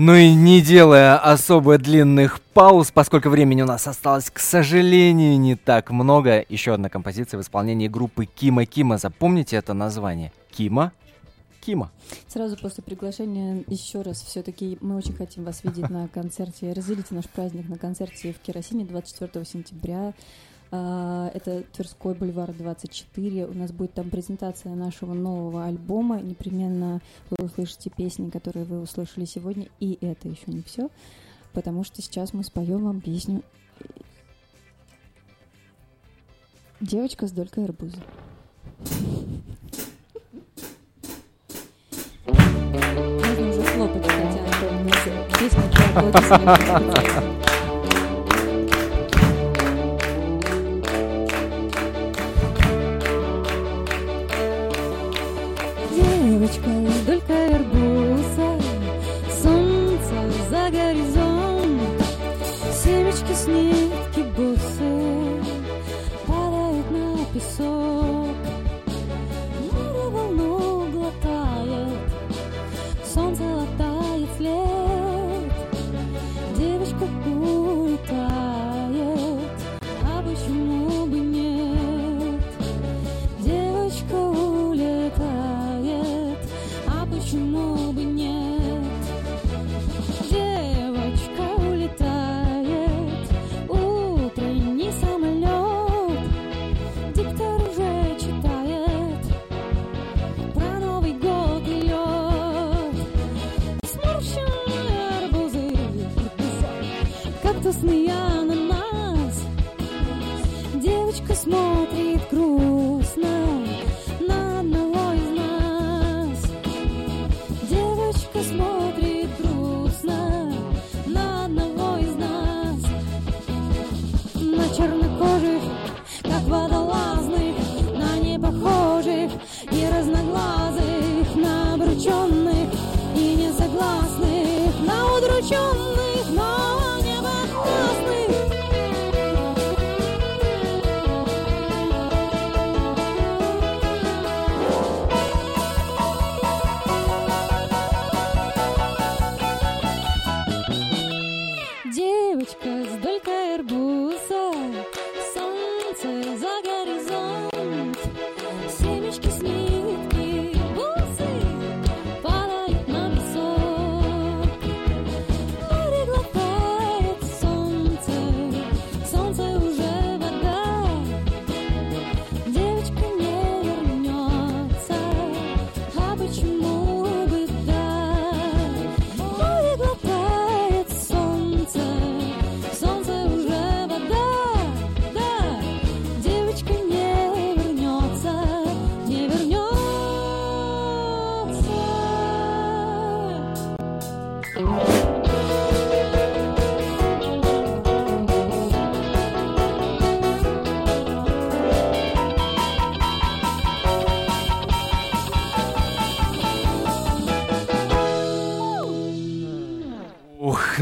Ну 0.00 0.14
и 0.14 0.32
не 0.32 0.60
делая 0.60 1.18
особо 1.18 1.76
длинных 1.76 2.40
пауз, 2.40 2.92
поскольку 2.92 3.30
времени 3.30 3.62
у 3.62 3.66
нас 3.66 3.84
осталось, 3.88 4.30
к 4.30 4.38
сожалению, 4.38 5.40
не 5.40 5.56
так 5.56 5.90
много. 5.90 6.44
Еще 6.48 6.72
одна 6.72 6.88
композиция 6.88 7.36
в 7.36 7.40
исполнении 7.40 7.88
группы 7.88 8.24
Кима 8.26 8.64
Кима. 8.64 8.98
Запомните 8.98 9.56
это 9.56 9.74
название. 9.74 10.30
Кима 10.52 10.92
Кима. 11.60 11.90
Сразу 12.28 12.56
после 12.56 12.84
приглашения 12.84 13.64
еще 13.66 14.02
раз 14.02 14.22
все-таки 14.22 14.78
мы 14.80 14.94
очень 14.94 15.14
хотим 15.14 15.42
вас 15.42 15.64
видеть 15.64 15.90
на 15.90 16.06
концерте. 16.14 16.72
Разделите 16.72 17.12
наш 17.16 17.24
праздник 17.24 17.68
на 17.68 17.76
концерте 17.76 18.32
в 18.32 18.38
Керосине 18.38 18.84
24 18.84 19.44
сентября. 19.44 20.14
А, 20.70 21.30
Это 21.34 21.62
Тверской 21.72 22.14
бульвар 22.14 22.52
24. 22.52 23.46
У 23.46 23.54
нас 23.54 23.72
будет 23.72 23.94
там 23.94 24.10
презентация 24.10 24.74
нашего 24.74 25.14
нового 25.14 25.64
альбома. 25.64 26.20
Непременно 26.20 27.00
вы 27.30 27.46
услышите 27.46 27.90
песни, 27.90 28.30
которые 28.30 28.64
вы 28.64 28.80
услышали 28.80 29.24
сегодня. 29.24 29.68
И 29.80 29.98
это 30.00 30.28
еще 30.28 30.44
не 30.46 30.62
все, 30.62 30.90
потому 31.52 31.84
что 31.84 32.02
сейчас 32.02 32.32
мы 32.32 32.44
споем 32.44 32.84
вам 32.84 33.00
песню 33.00 33.42
Девочка 36.80 37.26
с 37.26 37.32
долькой 37.32 37.64
арбуза. 37.64 37.98
Можно 42.24 43.48
уже 43.48 43.62
хлопать, 43.64 44.06
хотя 44.06 44.44
Антон, 44.44 44.86
песня 45.40 47.38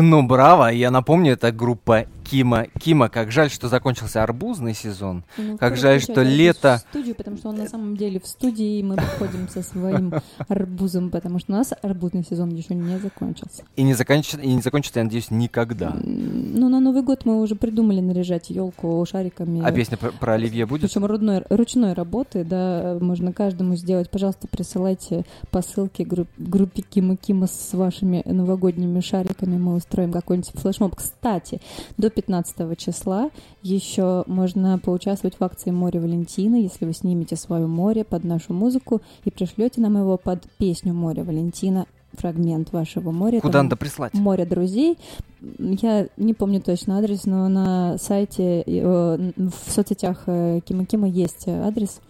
Ну, 0.08 0.22
браво. 0.22 0.68
Я 0.68 0.92
напомню, 0.92 1.32
это 1.32 1.50
группа 1.50 2.06
Кима. 2.30 2.66
Кима, 2.78 3.08
как 3.08 3.30
жаль, 3.30 3.50
что 3.50 3.68
закончился 3.68 4.22
арбузный 4.22 4.74
сезон. 4.74 5.24
Ну, 5.38 5.56
Как 5.58 5.76
жаль, 5.76 6.00
что 6.00 6.22
лето- 6.22 6.78
В 6.84 6.90
студию, 6.90 7.14
потому 7.14 7.36
что 7.36 7.48
он 7.50 7.56
на 7.56 7.68
самом 7.68 7.96
деле 7.96 8.18
в 8.20 8.26
студии, 8.26 8.78
и 8.78 8.82
мы 8.82 8.96
выходим 8.96 9.48
со 9.48 9.62
своим 9.62 10.12
арбузом, 10.48 11.10
потому 11.10 11.38
что 11.38 11.52
у 11.52 11.56
нас 11.56 11.72
арбузный 11.82 12.24
сезон 12.24 12.50
еще 12.50 12.74
не 12.74 12.98
закончился. 12.98 13.62
И 13.76 13.82
не, 13.82 13.94
закончится, 13.94 14.38
и 14.40 14.52
не 14.52 14.60
закончится, 14.60 15.00
я 15.00 15.04
надеюсь, 15.04 15.30
никогда. 15.30 15.96
Ну, 16.02 16.68
на 16.68 16.80
Новый 16.80 17.02
год 17.02 17.24
мы 17.24 17.40
уже 17.40 17.54
придумали 17.54 18.00
наряжать 18.00 18.50
елку 18.50 19.04
шариками. 19.08 19.62
А 19.64 19.70
песня 19.72 19.96
про, 19.96 20.10
про 20.12 20.34
Оливье 20.34 20.66
будет? 20.66 20.90
Причем 20.90 21.04
рудной, 21.04 21.44
ручной 21.50 21.92
работы, 21.92 22.44
да, 22.44 22.98
можно 23.00 23.32
каждому 23.32 23.76
сделать. 23.76 24.10
Пожалуйста, 24.10 24.48
присылайте 24.48 25.24
посылки 25.50 26.02
групп, 26.02 26.28
группе 26.38 26.82
Кима 26.82 27.16
Кима 27.16 27.46
с 27.46 27.72
вашими 27.72 28.22
новогодними 28.24 29.00
шариками. 29.00 29.56
Мы 29.56 29.74
устроим 29.74 30.12
какой-нибудь 30.12 30.50
флешмоб. 30.54 30.94
Кстати, 30.96 31.60
до 31.96 32.10
15 32.16 32.78
числа 32.78 33.30
еще 33.62 34.24
можно 34.26 34.78
поучаствовать 34.78 35.38
в 35.38 35.44
акции 35.44 35.70
«Море 35.70 36.00
Валентина», 36.00 36.56
если 36.56 36.86
вы 36.86 36.94
снимете 36.94 37.36
свое 37.36 37.66
море 37.66 38.04
под 38.04 38.24
нашу 38.24 38.54
музыку 38.54 39.02
и 39.24 39.30
пришлете 39.30 39.82
нам 39.82 39.98
его 39.98 40.16
под 40.16 40.42
песню 40.58 40.94
«Море 40.94 41.22
Валентина», 41.22 41.86
фрагмент 42.12 42.72
вашего 42.72 43.10
моря. 43.10 43.40
Куда 43.40 43.58
Там 43.58 43.66
надо 43.66 43.76
прислать? 43.76 44.14
море 44.14 44.46
друзей. 44.46 44.98
Я 45.58 46.08
не 46.16 46.32
помню 46.32 46.62
точно 46.62 46.98
адрес, 46.98 47.26
но 47.26 47.46
на 47.48 47.98
сайте, 47.98 48.62
э, 48.62 49.32
в 49.36 49.70
соцсетях 49.70 50.22
э, 50.26 50.60
Кима 50.64 50.86
Кима 50.86 51.08
есть 51.08 51.46
адрес, 51.46 52.00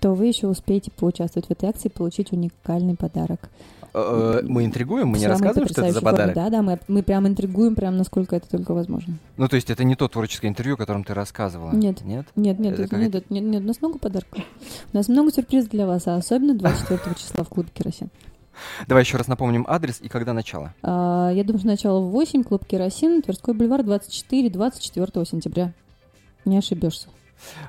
то 0.00 0.14
вы 0.14 0.26
еще 0.26 0.46
успеете 0.46 0.92
поучаствовать 0.92 1.48
в 1.48 1.50
этой 1.50 1.68
акции 1.68 1.88
и 1.88 1.92
получить 1.92 2.30
уникальный 2.32 2.94
подарок. 2.94 3.50
Э, 3.98 4.42
Мы 4.46 4.64
интригуем, 4.64 5.08
мы 5.08 5.18
не 5.18 5.26
рассказываем, 5.26 5.68
что 5.68 5.82
это 5.82 5.92
за 5.92 6.00
подарок. 6.00 6.34
Да, 6.34 6.50
да, 6.50 6.62
мы, 6.62 6.78
мы 6.88 7.02
прям 7.02 7.26
интригуем, 7.26 7.74
прям 7.74 7.96
насколько 7.96 8.36
это 8.36 8.48
только 8.48 8.74
возможно. 8.74 9.14
Ну, 9.36 9.48
то 9.48 9.56
есть 9.56 9.70
это 9.70 9.84
не 9.84 9.96
то 9.96 10.08
творческое 10.08 10.48
интервью, 10.48 10.74
о 10.74 10.76
котором 10.76 11.04
ты 11.04 11.14
рассказывала? 11.14 11.72
Нет. 11.72 12.04
Нет? 12.04 12.26
Нет, 12.36 12.58
нет, 12.58 12.78
Это 12.78 12.96
нет, 12.96 13.30
нет, 13.30 13.44
нет, 13.44 13.62
у 13.62 13.66
нас 13.66 13.80
много 13.80 13.98
подарков. 13.98 14.42
У 14.92 14.96
нас 14.96 15.08
много 15.08 15.32
сюрпризов 15.32 15.70
для 15.70 15.86
вас, 15.86 16.06
а 16.06 16.16
особенно 16.16 16.54
24 16.54 17.14
числа 17.16 17.44
в 17.44 17.48
клубе 17.48 17.68
«Керосин». 17.72 18.08
Давай 18.86 19.04
еще 19.04 19.16
раз 19.16 19.28
напомним 19.28 19.64
адрес 19.68 20.00
и 20.00 20.08
когда 20.08 20.32
начало. 20.32 20.74
А, 20.82 21.30
я 21.32 21.44
думаю, 21.44 21.60
что 21.60 21.68
начало 21.68 22.00
в 22.00 22.10
8, 22.10 22.42
клуб 22.44 22.64
«Керосин», 22.64 23.22
Тверской 23.22 23.54
бульвар, 23.54 23.82
24, 23.84 24.50
24 24.50 25.26
сентября. 25.26 25.72
Не 26.44 26.58
ошибешься. 26.58 27.08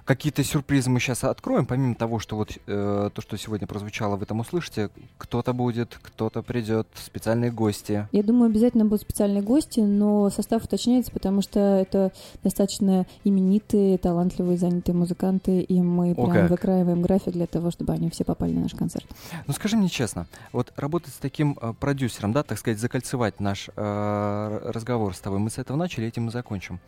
Какие-то 0.06 0.44
сюрпризы 0.44 0.90
мы 0.90 1.00
сейчас 1.00 1.24
откроем, 1.24 1.66
помимо 1.66 1.96
того, 1.96 2.20
что 2.20 2.36
вот 2.36 2.52
э, 2.68 3.10
то, 3.14 3.22
что 3.22 3.38
сегодня 3.38 3.68
прозвучало, 3.68 4.16
вы 4.16 4.26
там 4.26 4.40
услышите. 4.40 4.90
Кто-то 5.18 5.54
будет, 5.54 5.98
кто-то 6.02 6.42
придет, 6.42 6.88
специальные 6.96 7.52
гости. 7.52 8.08
Я 8.12 8.24
думаю, 8.24 8.50
обязательно 8.50 8.86
будут 8.86 9.02
специальные 9.02 9.44
гости, 9.44 9.80
но 9.80 10.30
состав 10.30 10.64
уточняется, 10.64 11.12
потому 11.12 11.42
что 11.42 11.60
это 11.60 12.12
достаточно 12.44 13.06
именитые, 13.24 13.98
талантливые, 13.98 14.58
занятые 14.58 14.96
музыканты, 14.96 15.62
и 15.62 15.82
мы 15.82 16.12
О, 16.12 16.16
прям 16.16 16.32
как. 16.32 16.50
выкраиваем 16.50 17.02
график 17.02 17.34
для 17.34 17.48
того, 17.48 17.72
чтобы 17.72 17.94
они 17.94 18.10
все 18.10 18.24
попали 18.24 18.54
на 18.54 18.62
наш 18.62 18.74
концерт. 18.74 19.06
Ну 19.48 19.54
скажи 19.54 19.78
мне 19.78 19.90
честно, 19.90 20.28
вот 20.52 20.74
работать 20.76 21.14
с 21.14 21.18
таким 21.18 21.58
э, 21.62 21.74
продюсером, 21.80 22.34
да, 22.34 22.44
так 22.44 22.58
сказать, 22.58 22.80
закольцевать 22.80 23.40
наш 23.40 23.70
э, 23.76 24.72
разговор 24.74 25.16
с 25.16 25.20
тобой, 25.20 25.40
мы 25.40 25.50
с 25.50 25.58
этого 25.58 25.78
начали, 25.78 26.08
этим 26.08 26.30
и 26.30 26.32
закончим, 26.32 26.80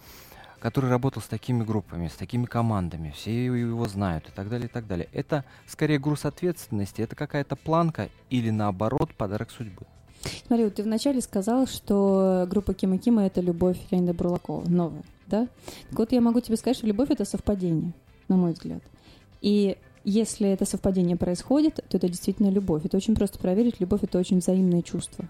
который 0.62 0.90
работал 0.90 1.22
с 1.22 1.28
такими 1.28 1.64
группами, 1.64 2.08
с 2.08 2.14
такими 2.14 2.46
командами, 2.46 3.12
все 3.16 3.46
его 3.46 3.86
знают 3.88 4.30
и 4.30 4.32
так 4.32 4.48
далее, 4.48 4.68
и 4.68 4.72
так 4.72 4.88
далее. 4.88 5.10
Это 5.12 5.44
скорее 5.68 6.00
груз 6.00 6.24
ответственности, 6.24 7.02
это 7.02 7.16
какая-то 7.16 7.56
планка 7.56 8.10
или 8.30 8.52
наоборот 8.52 9.14
подарок 9.16 9.50
судьбы. 9.52 9.86
Смотри, 10.46 10.66
вот 10.66 10.76
ты 10.76 10.84
вначале 10.84 11.20
сказал, 11.20 11.66
что 11.66 12.46
группа 12.48 12.76
Кима 12.76 13.00
Кима— 13.00 13.26
это 13.26 13.42
любовь 13.42 13.78
Леонида 13.90 14.14
Бурлакова, 14.14 14.70
новая, 14.70 15.04
да? 15.26 15.48
Так 15.90 16.00
вот, 16.00 16.12
я 16.12 16.22
могу 16.22 16.40
тебе 16.42 16.58
сказать, 16.58 16.78
что 16.78 16.86
любовь— 16.86 17.10
это 17.10 17.26
совпадение, 17.26 17.94
на 18.28 18.38
мой 18.38 18.54
взгляд. 18.54 18.84
И 19.42 19.78
если 20.04 20.48
это 20.48 20.66
совпадение 20.66 21.18
происходит, 21.18 21.76
то 21.90 21.98
это 21.98 22.08
действительно 22.08 22.50
любовь. 22.50 22.86
Это 22.86 22.98
очень 22.98 23.16
просто 23.16 23.40
проверить. 23.40 23.80
Любовь— 23.80 24.02
это 24.04 24.20
очень 24.20 24.38
взаимное 24.38 24.84
чувство. 24.84 25.26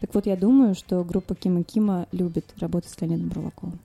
Так 0.00 0.14
вот, 0.14 0.24
я 0.24 0.36
думаю, 0.36 0.74
что 0.74 1.04
группа 1.04 1.34
Кима 1.34 1.62
Кима 1.62 2.06
любит 2.10 2.54
работать 2.58 2.90
с 2.90 3.00
Леонидом 3.02 3.28
Бурлаковым. 3.28 3.78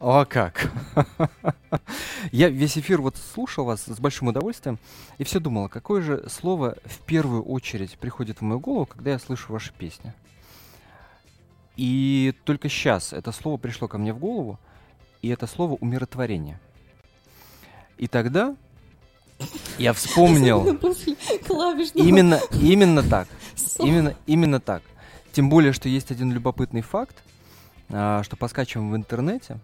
О, 0.00 0.24
как! 0.24 0.72
Я 2.32 2.48
весь 2.48 2.78
эфир 2.78 3.02
вот 3.02 3.18
слушал 3.18 3.66
вас 3.66 3.84
с 3.84 4.00
большим 4.00 4.28
удовольствием 4.28 4.78
и 5.18 5.24
все 5.24 5.40
думал, 5.40 5.68
какое 5.68 6.00
же 6.00 6.26
слово 6.26 6.78
в 6.86 7.00
первую 7.00 7.42
очередь 7.42 7.98
приходит 7.98 8.38
в 8.38 8.40
мою 8.40 8.60
голову, 8.60 8.86
когда 8.86 9.10
я 9.10 9.18
слышу 9.18 9.52
ваши 9.52 9.74
песни. 9.74 10.14
И 11.76 12.34
только 12.44 12.70
сейчас 12.70 13.12
это 13.12 13.30
слово 13.30 13.58
пришло 13.58 13.88
ко 13.88 13.98
мне 13.98 14.14
в 14.14 14.18
голову, 14.18 14.58
и 15.20 15.28
это 15.28 15.46
слово 15.46 15.74
умиротворение. 15.74 16.58
И 17.98 18.06
тогда 18.06 18.56
я 19.76 19.92
вспомнил 19.92 20.64
именно, 21.94 22.40
именно 22.54 23.02
так. 23.02 23.28
Именно, 23.78 24.14
именно 24.26 24.60
так. 24.60 24.82
Тем 25.32 25.50
более, 25.50 25.74
что 25.74 25.90
есть 25.90 26.10
один 26.10 26.32
любопытный 26.32 26.80
факт, 26.80 27.22
а, 27.90 28.22
что 28.22 28.36
по 28.36 28.48
скачиваем 28.48 28.92
в 28.92 28.96
интернете, 28.96 29.58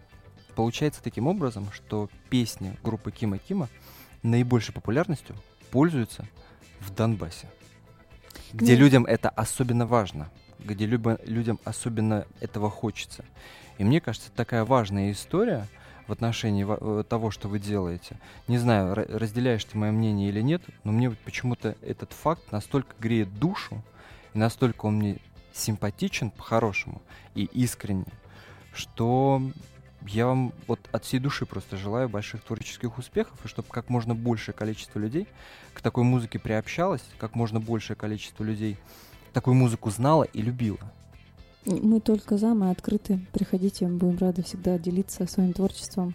получается 0.57 1.03
таким 1.03 1.29
образом, 1.29 1.69
что 1.73 2.09
песни 2.31 2.77
группы 2.83 3.13
Кима 3.13 3.39
Кима 3.39 3.69
наибольшей 4.23 4.75
популярностью 4.75 5.37
пользуются 5.71 6.27
в 6.81 6.93
Донбассе, 6.93 7.49
где 8.53 8.73
Ну. 8.75 8.81
людям 8.81 9.05
это 9.07 9.29
особенно 9.29 9.87
важно, 9.87 10.31
где 10.59 10.87
любо- 10.87 11.21
людям 11.27 11.61
особенно 11.65 12.27
этого 12.41 12.71
хочется. 12.71 13.25
И 13.79 13.85
мне 13.85 14.01
кажется, 14.01 14.31
такая 14.35 14.65
важная 14.65 15.13
история 15.13 15.69
в 16.09 16.13
отношении 16.13 16.65
э, 16.67 17.05
того, 17.05 17.31
что 17.31 17.49
вы 17.49 17.59
делаете. 17.59 18.17
Не 18.49 18.59
знаю, 18.59 18.95
ра- 18.95 19.17
разделяешь 19.19 19.65
ты 19.65 19.77
мое 19.77 19.93
мнение 19.93 20.29
или 20.31 20.41
нет, 20.41 20.63
но 20.85 20.93
мне 20.93 21.11
почему-то 21.11 21.77
этот 21.83 22.13
факт 22.13 22.51
настолько 22.53 22.95
греет 22.99 23.39
душу, 23.39 23.83
и 24.33 24.39
настолько 24.39 24.87
он 24.87 24.97
мне 24.97 25.19
симпатичен 25.53 26.31
по-хорошему 26.31 27.03
и 27.35 27.45
искренне, 27.53 28.07
что 28.73 29.43
я 30.09 30.27
вам 30.27 30.53
вот 30.67 30.81
от 30.93 31.05
всей 31.05 31.19
души 31.19 31.47
просто 31.47 31.77
желаю 31.77 32.09
больших 32.09 32.43
творческих 32.43 32.99
успехов, 32.99 33.39
и 33.45 33.49
чтобы 33.49 33.69
как 33.69 33.89
можно 33.89 34.15
большее 34.15 34.55
количество 34.55 34.99
людей 34.99 35.27
к 35.75 35.81
такой 35.81 36.05
музыке 36.05 36.39
приобщалось, 36.39 37.03
как 37.19 37.35
можно 37.35 37.61
большее 37.61 37.97
количество 37.97 38.45
людей 38.45 38.79
такую 39.33 39.55
музыку 39.55 39.91
знала 39.91 40.23
и 40.23 40.41
любила. 40.41 40.81
Мы 41.67 42.01
только 42.01 42.39
за, 42.39 42.55
мы 42.55 42.71
открыты. 42.71 43.21
Приходите, 43.33 43.87
будем 43.87 44.19
рады 44.19 44.43
всегда 44.43 44.79
делиться 44.79 45.27
своим 45.27 45.53
творчеством, 45.53 46.15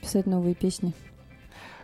писать 0.00 0.26
новые 0.26 0.54
песни. 0.54 0.94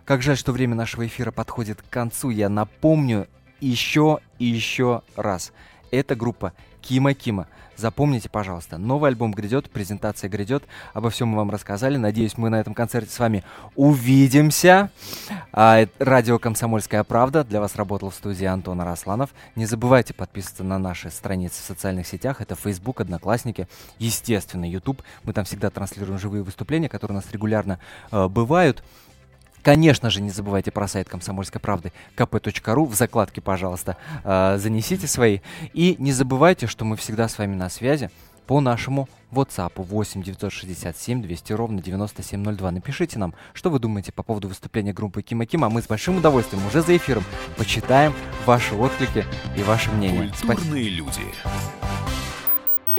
Как 0.05 0.22
жаль, 0.22 0.36
что 0.36 0.53
время 0.53 0.74
нашего 0.74 1.07
эфира 1.07 1.30
подходит 1.30 1.82
к 1.82 1.88
концу. 1.88 2.30
Я 2.30 2.48
напомню 2.48 3.28
еще 3.61 4.18
и 4.38 4.46
еще 4.46 5.03
раз. 5.14 5.53
Это 5.90 6.16
группа 6.16 6.55
Кима 6.82 7.14
Кима. 7.14 7.46
Запомните, 7.76 8.28
пожалуйста, 8.28 8.76
новый 8.76 9.08
альбом 9.08 9.32
грядет, 9.32 9.70
презентация 9.70 10.28
грядет. 10.28 10.64
Обо 10.92 11.10
всем 11.10 11.28
мы 11.28 11.38
вам 11.38 11.50
рассказали. 11.50 11.96
Надеюсь, 11.96 12.36
мы 12.36 12.50
на 12.50 12.60
этом 12.60 12.74
концерте 12.74 13.10
с 13.10 13.18
вами 13.18 13.44
увидимся. 13.76 14.90
А, 15.52 15.86
радио 15.98 16.38
«Комсомольская 16.38 17.02
правда». 17.02 17.44
Для 17.44 17.60
вас 17.60 17.76
работал 17.76 18.10
в 18.10 18.14
студии 18.14 18.44
Антон 18.44 18.80
Арасланов. 18.80 19.30
Не 19.56 19.64
забывайте 19.64 20.12
подписываться 20.12 20.64
на 20.64 20.78
наши 20.78 21.10
страницы 21.10 21.62
в 21.62 21.64
социальных 21.64 22.06
сетях. 22.06 22.40
Это 22.40 22.54
Facebook, 22.56 23.00
Одноклассники, 23.00 23.66
естественно, 23.98 24.68
YouTube. 24.68 25.02
Мы 25.24 25.32
там 25.32 25.44
всегда 25.44 25.70
транслируем 25.70 26.18
живые 26.18 26.42
выступления, 26.42 26.88
которые 26.88 27.16
у 27.16 27.20
нас 27.20 27.32
регулярно 27.32 27.78
э, 28.10 28.28
бывают. 28.28 28.82
Конечно 29.62 30.10
же, 30.10 30.20
не 30.20 30.30
забывайте 30.30 30.70
про 30.70 30.88
сайт 30.88 31.08
Комсомольской 31.08 31.60
правды 31.60 31.92
kp.ru. 32.16 32.86
В 32.86 32.94
закладке, 32.94 33.40
пожалуйста, 33.40 33.96
э, 34.24 34.58
занесите 34.58 35.06
свои. 35.06 35.40
И 35.72 35.96
не 35.98 36.12
забывайте, 36.12 36.66
что 36.66 36.84
мы 36.84 36.96
всегда 36.96 37.28
с 37.28 37.38
вами 37.38 37.54
на 37.54 37.68
связи 37.68 38.10
по 38.46 38.60
нашему 38.60 39.08
WhatsApp 39.30 39.72
8 39.76 40.22
967 40.22 41.22
200 41.22 41.52
ровно 41.52 41.80
9702. 41.80 42.70
Напишите 42.70 43.18
нам, 43.18 43.34
что 43.54 43.70
вы 43.70 43.78
думаете 43.78 44.12
по 44.12 44.22
поводу 44.22 44.48
выступления 44.48 44.92
группы 44.92 45.22
Кима 45.22 45.46
Кима. 45.46 45.68
Мы 45.70 45.80
с 45.80 45.86
большим 45.86 46.18
удовольствием 46.18 46.66
уже 46.66 46.82
за 46.82 46.96
эфиром 46.96 47.24
почитаем 47.56 48.12
ваши 48.44 48.74
отклики 48.74 49.24
и 49.56 49.62
ваше 49.62 49.90
мнение. 49.92 50.28
Спасибо. 50.34 50.54
Культурные 50.54 50.88
люди. 50.90 51.22